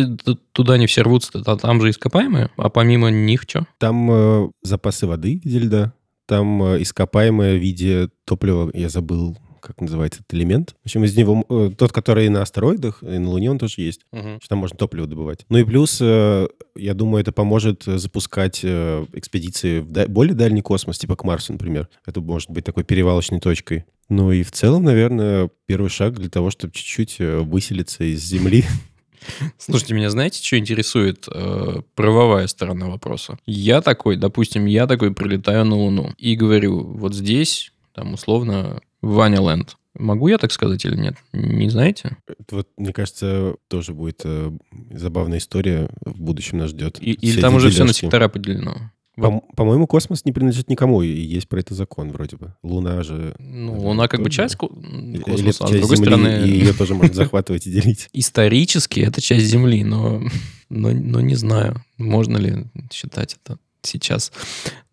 туда 0.52 0.78
не 0.78 0.86
все 0.86 1.02
рвутся-то? 1.02 1.56
Там 1.56 1.80
же 1.82 1.90
ископаемые, 1.90 2.50
а 2.56 2.68
помимо 2.68 3.10
них 3.10 3.42
что? 3.42 3.66
Там 3.78 4.10
э, 4.10 4.48
запасы 4.62 5.06
воды 5.06 5.40
в 5.40 5.44
виде 5.44 5.58
льда, 5.58 5.92
там 6.26 6.62
э, 6.62 6.82
ископаемое 6.82 7.56
в 7.56 7.60
виде 7.60 8.10
топлива, 8.24 8.70
я 8.74 8.88
забыл, 8.88 9.36
как 9.66 9.80
называется 9.80 10.20
этот 10.20 10.34
элемент. 10.34 10.74
В 10.82 10.86
общем, 10.86 11.04
из 11.04 11.16
него 11.16 11.44
э, 11.48 11.70
тот, 11.76 11.92
который 11.92 12.28
на 12.28 12.42
астероидах, 12.42 13.02
и 13.02 13.18
на 13.18 13.30
Луне 13.30 13.50
он 13.50 13.58
тоже 13.58 13.74
есть. 13.78 14.02
Угу. 14.12 14.40
Там 14.48 14.58
можно 14.58 14.76
топливо 14.76 15.06
добывать. 15.06 15.44
Ну 15.48 15.58
и 15.58 15.64
плюс, 15.64 15.98
э, 16.00 16.48
я 16.76 16.94
думаю, 16.94 17.22
это 17.22 17.32
поможет 17.32 17.84
запускать 17.84 18.60
э, 18.62 19.06
экспедиции 19.12 19.80
в 19.80 19.90
да- 19.90 20.06
более 20.06 20.34
дальний 20.34 20.62
космос, 20.62 20.98
типа 20.98 21.16
к 21.16 21.24
Марсу, 21.24 21.52
например. 21.52 21.88
Это 22.04 22.20
может 22.20 22.50
быть 22.50 22.64
такой 22.64 22.84
перевалочной 22.84 23.40
точкой. 23.40 23.84
Ну 24.08 24.30
и 24.30 24.42
в 24.42 24.52
целом, 24.52 24.84
наверное, 24.84 25.50
первый 25.66 25.90
шаг 25.90 26.14
для 26.14 26.30
того, 26.30 26.50
чтобы 26.50 26.72
чуть-чуть 26.72 27.16
э, 27.18 27.38
выселиться 27.38 28.04
из 28.04 28.22
Земли. 28.22 28.64
Слушайте, 29.58 29.94
меня 29.94 30.10
знаете, 30.10 30.42
что 30.42 30.58
интересует? 30.58 31.26
Э, 31.32 31.80
правовая 31.94 32.46
сторона 32.46 32.86
вопроса. 32.86 33.38
Я 33.46 33.80
такой, 33.80 34.16
допустим, 34.16 34.66
я 34.66 34.86
такой 34.86 35.12
прилетаю 35.12 35.64
на 35.64 35.76
Луну 35.76 36.12
и 36.18 36.36
говорю, 36.36 36.84
вот 36.84 37.14
здесь, 37.14 37.72
там, 37.94 38.14
условно, 38.14 38.80
Ваня 39.14 39.40
Ленд. 39.40 39.76
Могу 39.98 40.28
я 40.28 40.36
так 40.36 40.52
сказать 40.52 40.84
или 40.84 40.94
нет? 40.96 41.16
Не 41.32 41.70
знаете? 41.70 42.18
Это 42.26 42.56
вот, 42.56 42.68
мне 42.76 42.92
кажется, 42.92 43.54
тоже 43.68 43.94
будет 43.94 44.20
э, 44.24 44.50
забавная 44.90 45.38
история 45.38 45.88
в 46.04 46.20
будущем 46.20 46.58
нас 46.58 46.70
ждет. 46.70 46.98
И- 47.00 47.12
или 47.12 47.40
там 47.40 47.54
уже 47.54 47.70
все 47.70 47.80
на 47.80 47.86
дележки. 47.86 48.00
сектора 48.02 48.28
поделено? 48.28 48.90
По- 49.16 49.40
По-моему, 49.56 49.86
космос 49.86 50.26
не 50.26 50.32
принадлежит 50.32 50.68
никому, 50.68 51.00
и 51.00 51.08
есть 51.08 51.48
про 51.48 51.60
это 51.60 51.72
закон 51.74 52.12
вроде 52.12 52.36
бы. 52.36 52.54
Луна 52.62 53.02
же... 53.02 53.34
Ну, 53.38 53.74
Э, 53.74 53.78
Луна 53.78 54.08
как 54.08 54.20
бы 54.22 54.28
часть 54.28 54.56
ко- 54.56 54.66
Или 54.66 55.20
космоса, 55.20 55.64
это 55.64 55.64
а 55.64 55.68
с 55.68 55.70
другой 55.80 55.96
Земли, 55.96 56.10
стороны... 56.10 56.46
и 56.46 56.50
ее 56.50 56.72
тоже 56.74 56.94
можно 56.94 57.14
захватывать 57.14 57.66
и 57.66 57.70
делить. 57.70 58.10
Исторически 58.12 59.00
это 59.00 59.22
часть 59.22 59.46
Земли, 59.46 59.82
но, 59.82 60.20
но, 60.68 60.90
но 60.90 61.22
не 61.22 61.36
знаю, 61.36 61.82
можно 61.96 62.36
ли 62.36 62.66
считать 62.92 63.38
это 63.42 63.58
сейчас. 63.80 64.30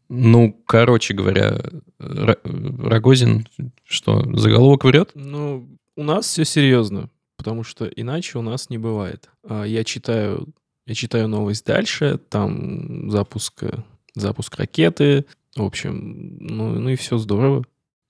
Ну, 0.09 0.53
короче 0.65 1.13
говоря, 1.13 1.59
Рогозин, 1.99 3.47
что, 3.83 4.23
заголовок 4.37 4.83
врет? 4.83 5.11
Ну, 5.15 5.67
у 5.95 6.03
нас 6.03 6.25
все 6.25 6.45
серьезно, 6.45 7.09
потому 7.37 7.63
что 7.63 7.85
иначе 7.85 8.37
у 8.37 8.41
нас 8.41 8.69
не 8.69 8.77
бывает. 8.77 9.29
А, 9.47 9.63
Я 9.63 9.83
читаю, 9.83 10.47
я 10.85 10.95
читаю 10.95 11.27
новость 11.27 11.65
дальше, 11.65 12.19
там 12.29 13.09
запуск, 13.09 13.63
запуск 14.15 14.55
ракеты, 14.55 15.25
в 15.55 15.63
общем, 15.63 16.37
ну, 16.39 16.79
ну 16.79 16.89
и 16.89 16.95
все 16.95 17.17
здорово. 17.17 17.63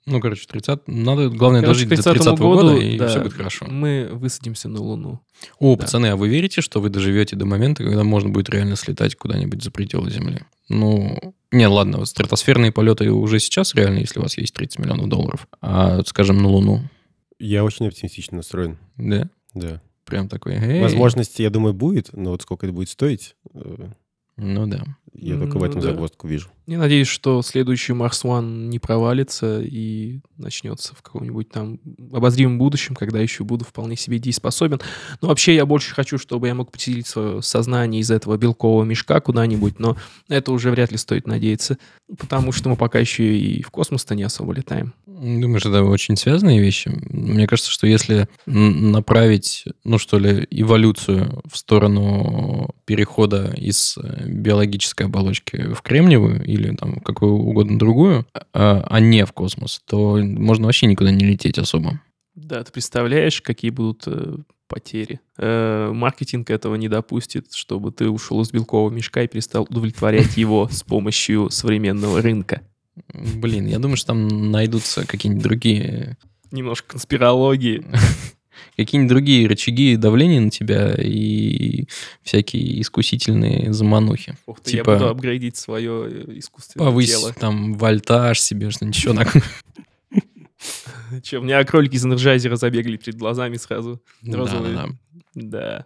Ну, 0.05 0.19
короче, 0.19 0.45
30... 0.47 0.87
Надо, 0.87 1.29
главное, 1.29 1.61
Короче, 1.61 1.85
дожить 1.85 2.03
до 2.03 2.11
30 2.13 2.39
года, 2.39 2.63
году, 2.63 2.77
и 2.77 2.97
да, 2.97 3.07
все 3.07 3.21
будет 3.21 3.33
хорошо. 3.33 3.65
Мы 3.69 4.09
высадимся 4.11 4.67
на 4.67 4.81
Луну. 4.81 5.21
О, 5.59 5.75
да. 5.75 5.81
пацаны, 5.83 6.07
а 6.07 6.15
вы 6.17 6.27
верите, 6.27 6.61
что 6.61 6.81
вы 6.81 6.89
доживете 6.89 7.37
до 7.37 7.45
момента, 7.45 7.83
когда 7.83 8.03
можно 8.03 8.29
будет 8.29 8.49
реально 8.49 8.75
слетать 8.75 9.15
куда-нибудь 9.15 9.63
за 9.63 9.71
пределы 9.71 10.11
Земли? 10.11 10.41
Ну, 10.67 11.35
не, 11.53 11.67
ладно, 11.67 12.03
стратосферные 12.05 12.71
полеты 12.71 13.11
уже 13.11 13.39
сейчас 13.39 13.73
реально, 13.75 13.99
если 13.99 14.19
у 14.19 14.23
вас 14.23 14.37
есть 14.37 14.53
30 14.53 14.79
миллионов 14.79 15.07
долларов. 15.07 15.47
А, 15.61 16.01
скажем, 16.05 16.37
на 16.41 16.49
Луну, 16.49 16.81
Я 17.39 17.63
очень 17.63 17.87
оптимистично 17.87 18.37
настроен. 18.37 18.77
да? 18.97 19.29
Да. 19.53 19.81
Прям 20.05 20.27
такой, 20.27 20.55
эй. 20.55 20.81
Возможности, 20.81 21.41
я 21.41 21.49
думаю, 21.49 21.73
будет, 21.73 22.09
но 22.13 22.31
вот 22.31 22.41
сколько 22.41 22.65
это 22.65 22.73
будет 22.73 22.89
стоить, 22.89 23.35
э, 23.53 23.89
Ну 24.35 24.65
да. 24.65 24.83
я 25.13 25.37
только 25.37 25.57
в 25.57 25.61
Ну 25.61 25.65
этом 25.65 25.81
да. 25.81 25.89
загвоздку 25.89 26.27
вижу. 26.27 26.49
Я 26.65 26.77
надеюсь, 26.79 27.07
что 27.07 27.41
следующий 27.41 27.93
Марс 27.93 28.23
One 28.23 28.67
не 28.67 28.79
провалится 28.79 29.61
и 29.61 30.21
начнется 30.37 30.95
в 30.95 31.01
каком-нибудь 31.01 31.49
там 31.49 31.79
обозримом 32.11 32.57
будущем, 32.57 32.95
когда 32.95 33.19
еще 33.19 33.43
буду 33.43 33.65
вполне 33.65 33.95
себе 33.97 34.17
дееспособен. 34.17 34.79
Но 35.21 35.27
вообще 35.27 35.55
я 35.55 35.65
больше 35.65 35.93
хочу, 35.93 36.17
чтобы 36.17 36.47
я 36.47 36.55
мог 36.55 36.71
поселить 36.71 37.05
свое 37.05 37.41
сознание 37.41 38.01
из 38.01 38.09
этого 38.09 38.37
белкового 38.37 38.85
мешка 38.85 39.19
куда-нибудь, 39.19 39.77
но 39.79 39.97
это 40.29 40.51
уже 40.51 40.71
вряд 40.71 40.91
ли 40.91 40.97
стоит 40.97 41.27
надеяться, 41.27 41.77
потому 42.17 42.51
что 42.51 42.69
мы 42.69 42.75
пока 42.77 42.97
еще 42.99 43.37
и 43.37 43.61
в 43.61 43.69
космос-то 43.71 44.15
не 44.15 44.23
особо 44.23 44.53
летаем. 44.53 44.93
Думаешь, 45.05 45.65
это 45.65 45.83
очень 45.83 46.15
связанные 46.17 46.59
вещи? 46.59 46.91
Мне 47.09 47.45
кажется, 47.45 47.71
что 47.71 47.87
если 47.87 48.27
направить, 48.45 49.65
ну 49.83 49.97
что 49.97 50.17
ли, 50.17 50.47
эволюцию 50.49 51.41
в 51.49 51.57
сторону 51.57 52.73
перехода 52.85 53.53
из 53.55 53.97
э, 53.97 54.22
биологической 54.27 55.07
оболочки 55.07 55.73
в 55.73 55.81
кремниевую 55.81 56.43
или 56.45 56.75
там 56.75 56.99
какую 56.99 57.33
угодно 57.33 57.77
другую, 57.77 58.25
а 58.53 58.85
а 58.89 58.99
не 58.99 59.25
в 59.25 59.31
космос, 59.33 59.81
то 59.85 60.17
можно 60.17 60.65
вообще 60.65 60.87
никуда 60.87 61.11
не 61.11 61.25
лететь 61.25 61.57
особо. 61.57 62.01
Да, 62.35 62.63
ты 62.63 62.71
представляешь, 62.71 63.41
какие 63.41 63.69
будут 63.69 64.03
э, 64.07 64.37
потери. 64.67 65.19
Э, 65.37 65.91
маркетинг 65.93 66.49
этого 66.49 66.75
не 66.75 66.89
допустит, 66.89 67.53
чтобы 67.53 67.91
ты 67.91 68.09
ушел 68.09 68.41
из 68.41 68.51
белкового 68.51 68.91
мешка 68.91 69.21
и 69.21 69.27
перестал 69.27 69.63
удовлетворять 69.69 70.35
его 70.35 70.67
с 70.71 70.83
помощью 70.83 71.51
современного 71.51 72.21
рынка. 72.21 72.61
Блин, 73.13 73.67
я 73.67 73.79
думаю, 73.79 73.97
что 73.97 74.07
там 74.07 74.51
найдутся 74.51 75.05
какие-нибудь 75.05 75.43
другие 75.43 76.17
Немножко 76.53 76.89
конспирологии. 76.89 77.83
какие-нибудь 78.77 79.09
другие 79.09 79.47
рычаги 79.47 79.95
давления 79.95 80.39
на 80.41 80.49
тебя 80.49 80.93
и 80.95 81.85
всякие 82.23 82.81
искусительные 82.81 83.73
заманухи. 83.73 84.35
Ух 84.45 84.59
ты, 84.61 84.71
Типа- 84.71 84.91
я 84.91 84.97
буду 84.97 85.09
апгрейдить 85.09 85.57
свое 85.57 86.07
э, 86.09 86.37
искусственное 86.39 86.85
Повысь 86.87 87.09
тело. 87.11 87.33
там 87.33 87.73
вольтаж 87.75 88.39
себе, 88.39 88.69
что-нибудь 88.71 88.97
еще 88.97 89.13
такое. 89.15 89.43
Че, 91.21 91.37
у 91.39 91.43
меня 91.43 91.63
кролики 91.63 91.95
из 91.95 92.05
энерджайзера 92.05 92.55
забегали 92.55 92.97
перед 92.97 93.17
глазами 93.17 93.57
сразу. 93.57 94.01
Розовые. 94.25 94.75
Да-да-да. 94.75 95.85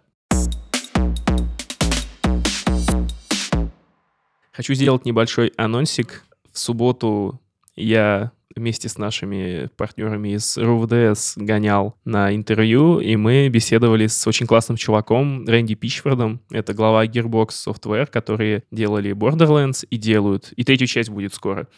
Хочу 4.52 4.74
сделать 4.74 5.04
небольшой 5.04 5.52
анонсик. 5.56 6.24
В 6.52 6.58
субботу 6.58 7.40
я 7.76 8.32
вместе 8.54 8.88
с 8.88 8.98
нашими 8.98 9.68
партнерами 9.76 10.30
из 10.30 10.56
RUVDS 10.56 11.36
гонял 11.36 11.96
на 12.04 12.34
интервью, 12.34 12.98
и 13.00 13.16
мы 13.16 13.48
беседовали 13.48 14.06
с 14.06 14.26
очень 14.26 14.46
классным 14.46 14.76
чуваком 14.76 15.46
Рэнди 15.46 15.74
Пичфордом. 15.74 16.40
Это 16.50 16.74
глава 16.74 17.04
Gearbox 17.06 17.48
Software, 17.66 18.06
которые 18.06 18.62
делали 18.70 19.12
Borderlands 19.12 19.86
и 19.88 19.96
делают. 19.96 20.52
И 20.56 20.64
третью 20.64 20.86
часть 20.86 21.10
будет 21.10 21.34
скоро. 21.34 21.68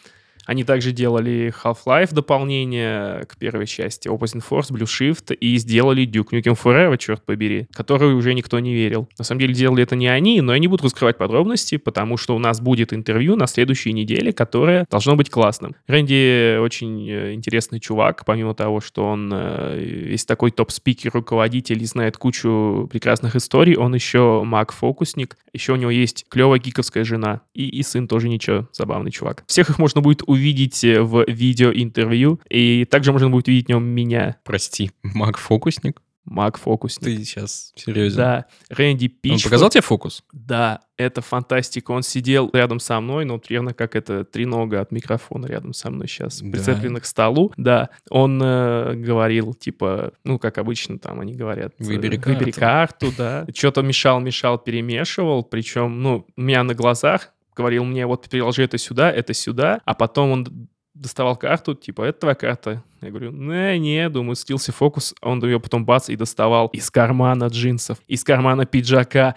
Они 0.46 0.64
также 0.64 0.92
делали 0.92 1.52
Half-Life 1.62 2.12
дополнение 2.12 3.24
к 3.26 3.36
первой 3.36 3.66
части, 3.66 4.08
Opposing 4.08 4.42
Force, 4.48 4.70
Blue 4.70 4.84
Shift, 4.84 5.34
и 5.34 5.56
сделали 5.58 6.06
Duke 6.06 6.30
Nukem 6.30 6.58
Forever, 6.60 6.96
черт 6.98 7.24
побери, 7.24 7.66
который 7.72 8.14
уже 8.14 8.34
никто 8.34 8.58
не 8.58 8.74
верил. 8.74 9.08
На 9.18 9.24
самом 9.24 9.40
деле 9.40 9.54
делали 9.54 9.82
это 9.82 9.96
не 9.96 10.08
они, 10.08 10.40
но 10.40 10.52
я 10.52 10.58
не 10.58 10.68
буду 10.68 10.84
раскрывать 10.84 11.18
подробности, 11.18 11.76
потому 11.76 12.16
что 12.16 12.34
у 12.34 12.38
нас 12.38 12.60
будет 12.60 12.92
интервью 12.92 13.36
на 13.36 13.46
следующей 13.46 13.92
неделе, 13.92 14.32
которое 14.32 14.86
должно 14.90 15.16
быть 15.16 15.30
классным. 15.30 15.74
Рэнди 15.86 16.58
очень 16.58 17.08
э, 17.08 17.34
интересный 17.34 17.80
чувак, 17.80 18.24
помимо 18.24 18.54
того, 18.54 18.80
что 18.80 19.04
он 19.04 19.30
э, 19.32 19.78
весь 19.78 20.24
такой 20.24 20.50
топ-спикер, 20.50 21.10
руководитель 21.12 21.82
и 21.82 21.86
знает 21.86 22.16
кучу 22.16 22.88
прекрасных 22.90 23.36
историй, 23.36 23.76
он 23.76 23.94
еще 23.94 24.42
маг-фокусник, 24.44 25.36
еще 25.52 25.72
у 25.72 25.76
него 25.76 25.90
есть 25.90 26.26
клевая 26.28 26.58
гиковская 26.58 27.04
жена, 27.04 27.42
и, 27.54 27.68
и 27.68 27.82
сын 27.82 28.08
тоже 28.08 28.28
ничего, 28.28 28.68
забавный 28.72 29.10
чувак. 29.10 29.44
Всех 29.46 29.70
их 29.70 29.78
можно 29.78 30.00
будет 30.00 30.22
увидеть 30.30 30.82
э, 30.84 31.00
в 31.02 31.24
видеоинтервью, 31.28 32.40
и 32.48 32.84
также 32.84 33.12
можно 33.12 33.28
будет 33.30 33.48
увидеть 33.48 33.66
в 33.66 33.68
нем 33.70 33.84
меня, 33.84 34.36
Прости, 34.44 34.90
маг-фокусник? 35.02 36.00
маг-фокусник. 36.26 37.04
Ты 37.18 37.24
сейчас 37.24 37.72
серьезно? 37.74 38.16
Да, 38.22 38.46
Рэнди 38.76 39.06
Он 39.06 39.12
Пич. 39.20 39.42
показал 39.44 39.68
тебе 39.70 39.80
фокус? 39.82 40.22
Да, 40.32 40.80
это 40.96 41.22
фантастика. 41.22 41.90
Он 41.90 42.02
сидел 42.02 42.50
рядом 42.52 42.78
со 42.78 43.00
мной, 43.00 43.24
но 43.24 43.38
примерно 43.38 43.74
как 43.74 43.96
это 43.96 44.24
тренога 44.24 44.80
от 44.80 44.92
микрофона 44.92 45.46
рядом 45.46 45.72
со 45.72 45.90
мной 45.90 46.06
сейчас, 46.06 46.40
Да. 46.40 46.50
прицеплена 46.52 47.00
к 47.00 47.06
столу. 47.06 47.52
Да, 47.56 47.88
он 48.10 48.40
э, 48.42 48.94
говорил, 48.94 49.54
типа, 49.54 50.12
ну, 50.22 50.38
как 50.38 50.58
обычно 50.58 50.98
там 50.98 51.18
они 51.20 51.34
говорят. 51.34 51.72
э, 51.78 51.84
Выбери 51.84 52.16
Выбери 52.18 52.50
карту». 52.52 53.06
карту, 53.06 53.14
да. 53.18 53.46
Что-то 53.52 53.82
мешал, 53.82 54.20
мешал, 54.20 54.58
перемешивал, 54.58 55.42
причем, 55.42 56.00
ну, 56.02 56.26
у 56.36 56.40
меня 56.40 56.62
на 56.62 56.74
глазах 56.74 57.30
говорил 57.60 57.84
мне, 57.84 58.06
вот 58.06 58.28
переложи 58.28 58.62
это 58.62 58.78
сюда, 58.78 59.12
это 59.12 59.34
сюда, 59.34 59.80
а 59.84 59.94
потом 59.94 60.30
он 60.30 60.68
доставал 60.94 61.36
карту, 61.36 61.74
типа, 61.74 62.02
это 62.02 62.20
твоя 62.20 62.34
карта, 62.34 62.82
Я 63.00 63.10
говорю, 63.10 63.30
не, 63.30 63.78
не, 63.78 64.08
думаю, 64.10 64.34
стился 64.34 64.72
фокус. 64.72 65.14
А 65.22 65.30
он 65.30 65.42
ее 65.42 65.60
потом 65.60 65.86
бац 65.86 66.10
и 66.10 66.16
доставал 66.16 66.66
из 66.68 66.90
кармана 66.90 67.46
джинсов, 67.46 67.98
из 68.08 68.24
кармана 68.24 68.66
пиджака. 68.66 69.36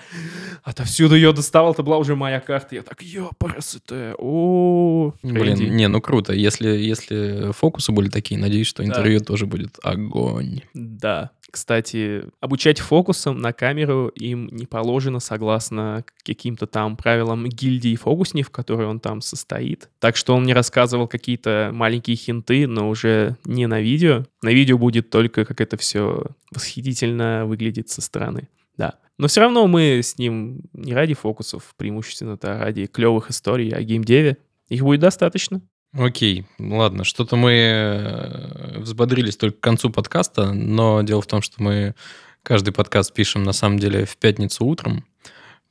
Отовсюду 0.63 1.15
ее 1.15 1.31
доставал, 1.31 1.71
это 1.71 1.83
была 1.83 1.97
уже 1.97 2.15
моя 2.15 2.39
карта. 2.39 2.75
Я 2.75 2.81
так, 2.81 3.01
ёпарас, 3.01 3.75
это, 3.75 4.15
о 4.17 5.13
Блин, 5.21 5.75
не, 5.75 5.88
ну 5.88 6.01
круто. 6.01 6.33
Если, 6.33 6.67
если 6.67 7.51
фокусы 7.53 7.91
были 7.91 8.09
такие, 8.09 8.39
надеюсь, 8.39 8.67
что 8.67 8.83
Да. 8.83 8.89
интервью 8.89 9.19
тоже 9.21 9.45
будет 9.45 9.77
огонь. 9.83 10.62
Да. 10.73 11.31
Кстати, 11.54 12.24
обучать 12.39 12.80
фокусам 12.80 13.38
на 13.38 13.54
камеру 13.54 14.08
им 14.08 14.48
не 14.48 14.66
положено 14.66 15.20
согласно 15.20 16.04
каким-то 16.24 16.66
там 16.66 16.98
правилам 16.98 17.46
гильдии 17.46 17.96
фокусней, 17.96 18.42
в 18.42 18.50
которой 18.50 18.88
он 18.88 19.00
там 19.00 19.22
состоит. 19.22 19.88
Так 20.00 20.16
что 20.16 20.34
он 20.34 20.46
мне 20.46 20.56
рассказывал 20.56 21.08
какие-то 21.08 21.70
маленькие 21.72 22.16
хинты, 22.16 22.66
но 22.66 22.89
уже 22.89 23.38
не 23.46 23.68
на 23.68 23.82
видео. 23.82 24.26
На 24.42 24.50
видео 24.50 24.80
будет 24.80 25.12
только, 25.12 25.46
как 25.46 25.62
это 25.62 25.78
все 25.78 26.24
восхитительно 26.50 27.46
выглядит 27.46 27.88
со 27.88 28.02
стороны. 28.02 28.50
Да. 28.76 28.96
Но 29.20 29.28
все 29.28 29.42
равно 29.42 29.68
мы 29.68 30.00
с 30.02 30.18
ним 30.18 30.62
не 30.74 30.96
ради 30.96 31.13
фокусов, 31.13 31.76
преимущественно-то, 31.78 32.56
а 32.56 32.60
ради 32.66 32.88
клевых 32.88 33.30
историй 33.30 33.70
о 33.70 33.84
геймдеве. 33.84 34.38
Их 34.70 34.82
будет 34.82 35.02
достаточно. 35.02 35.62
Окей, 35.95 36.45
ладно, 36.58 37.03
что-то 37.03 37.36
мы 37.36 37.51
э, 37.51 38.79
взбодрились 38.79 39.38
только 39.38 39.58
к 39.58 39.62
концу 39.62 39.91
подкаста, 39.91 40.51
но 40.51 41.03
дело 41.03 41.21
в 41.21 41.27
том, 41.27 41.43
что 41.43 41.62
мы 41.62 41.93
каждый 42.41 42.71
подкаст 42.71 43.13
пишем 43.13 43.43
на 43.43 43.53
самом 43.53 43.77
деле 43.77 44.06
в 44.06 44.17
пятницу 44.17 44.65
утром, 44.65 45.06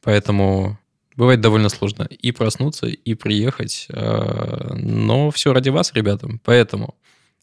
поэтому 0.00 0.78
бывает 1.16 1.40
довольно 1.40 1.68
сложно 1.68 2.04
и 2.04 2.30
проснуться, 2.30 2.86
и 2.86 3.14
приехать, 3.14 3.86
э, 3.88 4.74
но 4.74 5.32
все 5.32 5.52
ради 5.52 5.70
вас, 5.70 5.92
ребята, 5.92 6.28
поэтому 6.44 6.94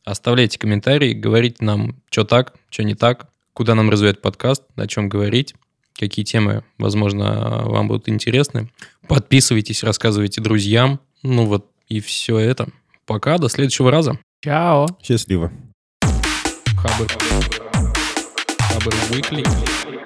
оставляйте 0.06 0.58
комментарии, 0.58 1.12
говорите 1.12 1.58
нам, 1.66 2.02
что 2.10 2.24
так, 2.24 2.54
что 2.70 2.86
не 2.86 2.96
так, 2.96 3.28
куда 3.52 3.76
нам 3.76 3.90
развивать 3.90 4.22
подкаст, 4.22 4.64
о 4.78 4.88
чем 4.88 5.10
говорить, 5.10 5.54
какие 5.98 6.24
темы, 6.24 6.64
возможно, 6.78 7.64
вам 7.66 7.90
будут 7.90 8.08
интересны. 8.08 8.72
Подписывайтесь, 9.06 9.84
рассказывайте 9.84 10.40
друзьям, 10.40 11.02
ну 11.24 11.46
вот 11.46 11.70
и 11.90 12.00
все 12.00 12.38
это. 12.38 12.70
Пока, 13.06 13.38
до 13.38 13.50
следующего 13.50 13.92
раза. 13.92 14.20
Чао! 14.42 14.88
Счастливо. 15.02 15.52
Хабр. 16.78 17.08
Хабр 18.60 18.94
Weekly. 19.12 19.99